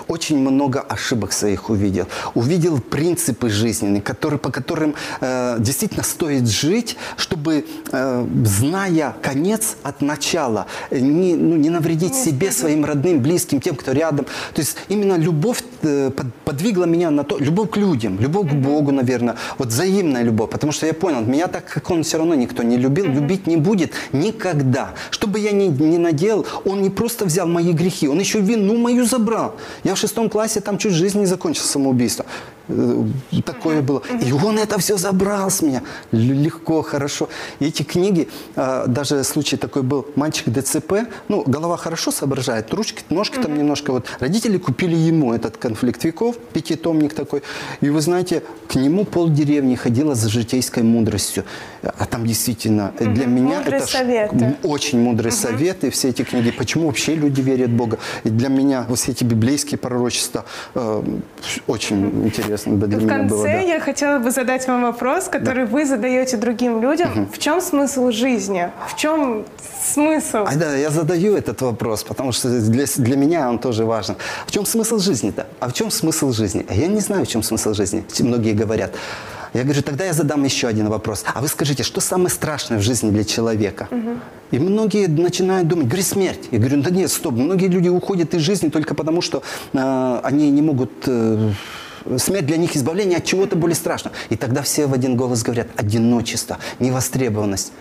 очень 0.07 0.37
много 0.37 0.81
ошибок 0.81 1.33
своих 1.33 1.69
увидел. 1.69 2.07
Увидел 2.33 2.79
принципы 2.79 3.49
жизненные, 3.49 4.01
которые, 4.01 4.39
по 4.39 4.51
которым 4.51 4.95
э, 5.21 5.57
действительно 5.59 6.03
стоит 6.03 6.47
жить, 6.47 6.97
чтобы, 7.17 7.65
э, 7.91 8.27
зная 8.45 9.15
конец 9.21 9.77
от 9.83 10.01
начала, 10.01 10.67
не, 10.91 11.35
ну, 11.35 11.55
не 11.55 11.69
навредить 11.69 12.15
себе, 12.15 12.51
своим 12.51 12.85
родным, 12.85 13.21
близким, 13.21 13.61
тем, 13.61 13.75
кто 13.75 13.91
рядом. 13.91 14.25
То 14.53 14.61
есть 14.61 14.77
именно 14.89 15.17
любовь 15.17 15.63
э, 15.81 16.11
подвигла 16.45 16.85
меня 16.85 17.11
на 17.11 17.23
то, 17.23 17.37
любовь 17.37 17.71
к 17.71 17.77
людям, 17.77 18.19
любовь 18.19 18.49
к 18.49 18.53
Богу, 18.53 18.91
наверное, 18.91 19.35
вот 19.57 19.69
взаимная 19.69 20.23
любовь. 20.23 20.49
Потому 20.49 20.71
что 20.71 20.85
я 20.85 20.93
понял, 20.93 21.21
меня 21.21 21.47
так, 21.47 21.65
как 21.65 21.89
он 21.89 22.03
все 22.03 22.17
равно 22.17 22.35
никто 22.35 22.63
не 22.63 22.77
любил, 22.77 23.05
любить 23.05 23.47
не 23.47 23.57
будет 23.57 23.93
никогда. 24.11 24.93
Что 25.09 25.27
бы 25.27 25.39
я 25.39 25.51
ни, 25.51 25.65
ни 25.67 25.97
наделал, 25.97 26.45
он 26.65 26.81
не 26.81 26.89
просто 26.89 27.25
взял 27.25 27.47
мои 27.47 27.71
грехи, 27.73 28.07
он 28.07 28.19
еще 28.19 28.39
вину 28.39 28.77
мою 28.77 29.05
забрал. 29.05 29.42
Я 29.83 29.95
в 29.95 29.97
шестом 29.97 30.29
классе 30.29 30.61
там 30.61 30.77
чуть 30.77 30.93
жизнь 30.93 31.19
не 31.19 31.25
закончил 31.25 31.63
самоубийство. 31.63 32.25
Э, 32.69 33.03
такое 33.45 33.81
было. 33.81 34.01
И 34.25 34.31
он 34.31 34.57
это 34.57 34.79
все 34.79 34.97
забрал 34.97 35.49
с 35.49 35.61
меня. 35.61 35.83
Легко, 36.11 36.81
хорошо. 36.81 37.27
И 37.59 37.65
эти 37.65 37.83
книги, 37.83 38.29
а, 38.55 38.87
даже 38.87 39.23
случай 39.23 39.57
такой 39.57 39.81
был, 39.81 40.05
мальчик 40.15 40.47
ДЦП, 40.47 40.93
ну, 41.27 41.43
голова 41.45 41.77
хорошо 41.77 42.11
соображает, 42.11 42.73
ручки, 42.73 43.03
ножки 43.09 43.37
там 43.37 43.57
немножко. 43.57 43.91
Вот 43.91 44.07
родители 44.19 44.57
купили 44.57 44.95
ему 44.95 45.33
этот 45.33 45.57
конфликт 45.57 46.03
веков, 46.03 46.37
пятитомник 46.53 47.13
такой. 47.13 47.43
И 47.81 47.89
вы 47.89 47.99
знаете, 48.01 48.43
к 48.69 48.75
нему 48.75 49.03
пол 49.05 49.29
деревни 49.29 49.75
ходила 49.75 50.15
за 50.15 50.29
житейской 50.29 50.83
мудростью. 50.83 51.43
А 51.81 52.05
там 52.05 52.25
действительно 52.25 52.93
для 52.99 53.25
меня 53.25 53.57
мудрые 53.57 53.81
это 53.81 53.91
советы. 53.91 54.55
очень 54.63 54.99
мудрые 54.99 55.31
советы, 55.31 55.89
все 55.89 56.09
эти 56.09 56.23
книги. 56.23 56.51
Почему 56.51 56.87
вообще 56.87 57.15
люди 57.15 57.41
верят 57.41 57.71
в 57.71 57.75
Бога? 57.75 57.99
И 58.23 58.29
для 58.29 58.47
меня 58.47 58.85
вот 58.87 58.99
все 58.99 59.11
эти 59.11 59.25
библейские 59.33 59.77
пророчества 59.77 60.45
э, 60.75 61.03
очень 61.67 62.25
интересно 62.25 62.77
для 62.77 62.97
в 62.97 63.07
конце 63.07 63.35
было, 63.35 63.43
да. 63.43 63.59
я 63.59 63.79
хотела 63.79 64.19
бы 64.19 64.31
задать 64.31 64.67
вам 64.67 64.83
вопрос, 64.83 65.27
который 65.27 65.65
да. 65.65 65.71
вы 65.71 65.85
задаете 65.85 66.37
другим 66.37 66.81
людям. 66.81 67.11
Угу. 67.11 67.31
В 67.33 67.39
чем 67.39 67.61
смысл 67.61 68.11
жизни? 68.11 68.69
В 68.87 68.95
чем 68.95 69.45
смысл? 69.81 70.45
А, 70.47 70.55
да, 70.55 70.75
я 70.75 70.89
задаю 70.89 71.35
этот 71.35 71.61
вопрос, 71.61 72.03
потому 72.03 72.31
что 72.31 72.49
для, 72.49 72.85
для 72.97 73.17
меня 73.17 73.49
он 73.49 73.59
тоже 73.59 73.85
важен. 73.85 74.15
В 74.45 74.51
чем 74.51 74.65
смысл 74.65 74.99
жизни-то? 74.99 75.47
А 75.59 75.67
в 75.67 75.73
чем 75.73 75.91
смысл 75.91 76.31
жизни? 76.31 76.65
А 76.69 76.73
я 76.73 76.87
не 76.87 76.99
знаю, 76.99 77.25
в 77.25 77.27
чем 77.27 77.43
смысл 77.43 77.73
жизни. 77.73 78.03
Многие 78.19 78.53
говорят. 78.53 78.91
Я 79.53 79.63
говорю, 79.63 79.83
тогда 79.83 80.05
я 80.05 80.13
задам 80.13 80.43
еще 80.43 80.67
один 80.67 80.89
вопрос. 80.89 81.23
А 81.33 81.41
вы 81.41 81.47
скажите, 81.47 81.83
что 81.83 82.01
самое 82.01 82.29
страшное 82.29 82.79
в 82.79 82.81
жизни 82.81 83.11
для 83.11 83.23
человека? 83.23 83.87
Угу. 83.91 84.19
И 84.51 84.59
многие 84.59 85.07
начинают 85.07 85.67
думать, 85.67 85.87
говорит, 85.87 86.05
смерть. 86.05 86.47
Я 86.51 86.59
говорю, 86.59 86.81
да 86.81 86.89
нет, 86.89 87.11
стоп. 87.11 87.33
Многие 87.33 87.67
люди 87.67 87.87
уходят 87.87 88.33
из 88.33 88.41
жизни 88.41 88.69
только 88.69 88.95
потому, 88.95 89.21
что 89.21 89.43
э, 89.73 90.19
они 90.23 90.49
не 90.49 90.61
могут... 90.61 90.91
Э, 91.07 91.51
смерть 92.17 92.45
для 92.45 92.57
них 92.57 92.75
избавление 92.75 93.19
от 93.19 93.25
чего-то 93.25 93.55
более 93.55 93.75
страшного. 93.75 94.15
И 94.29 94.35
тогда 94.35 94.61
все 94.61 94.87
в 94.87 94.93
один 94.93 95.15
голос 95.15 95.43
говорят, 95.43 95.67
одиночество, 95.77 96.57
невостребованность. 96.79 97.71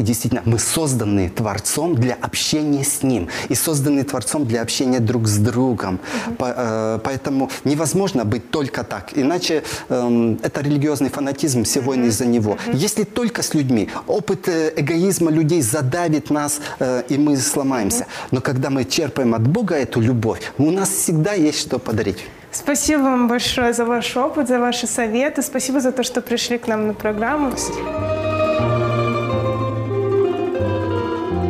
И 0.00 0.02
действительно, 0.02 0.42
мы 0.46 0.58
созданы 0.58 1.28
Творцом 1.28 1.94
для 1.94 2.14
общения 2.14 2.84
с 2.84 3.02
Ним. 3.02 3.28
И 3.50 3.54
созданы 3.54 4.02
Творцом 4.02 4.46
для 4.46 4.62
общения 4.62 4.98
друг 4.98 5.28
с 5.28 5.36
другом. 5.36 6.00
Угу. 6.26 6.34
По, 6.36 6.54
э, 6.56 6.98
поэтому 7.04 7.50
невозможно 7.64 8.24
быть 8.24 8.50
только 8.50 8.82
так. 8.82 9.10
Иначе 9.14 9.62
э, 9.90 10.36
это 10.42 10.62
религиозный 10.62 11.10
фанатизм, 11.10 11.64
все 11.64 11.80
войны 11.80 12.06
из-за 12.06 12.24
него. 12.24 12.52
Угу. 12.52 12.78
Если 12.78 13.04
только 13.04 13.42
с 13.42 13.52
людьми, 13.52 13.90
опыт 14.06 14.48
э, 14.48 14.72
эгоизма 14.74 15.30
людей 15.30 15.60
задавит 15.60 16.30
нас, 16.30 16.60
э, 16.78 17.02
и 17.10 17.18
мы 17.18 17.36
сломаемся. 17.36 18.04
Угу. 18.04 18.28
Но 18.30 18.40
когда 18.40 18.70
мы 18.70 18.86
черпаем 18.86 19.34
от 19.34 19.46
Бога 19.46 19.74
эту 19.74 20.00
любовь, 20.00 20.40
у 20.56 20.70
нас 20.70 20.88
всегда 20.88 21.34
есть 21.34 21.60
что 21.60 21.78
подарить. 21.78 22.24
Спасибо 22.52 23.02
вам 23.02 23.28
большое 23.28 23.74
за 23.74 23.84
ваш 23.84 24.16
опыт, 24.16 24.48
за 24.48 24.58
ваши 24.58 24.86
советы. 24.86 25.42
Спасибо 25.42 25.80
за 25.80 25.92
то, 25.92 26.02
что 26.02 26.22
пришли 26.22 26.56
к 26.56 26.68
нам 26.68 26.86
на 26.86 26.94
программу. 26.94 27.52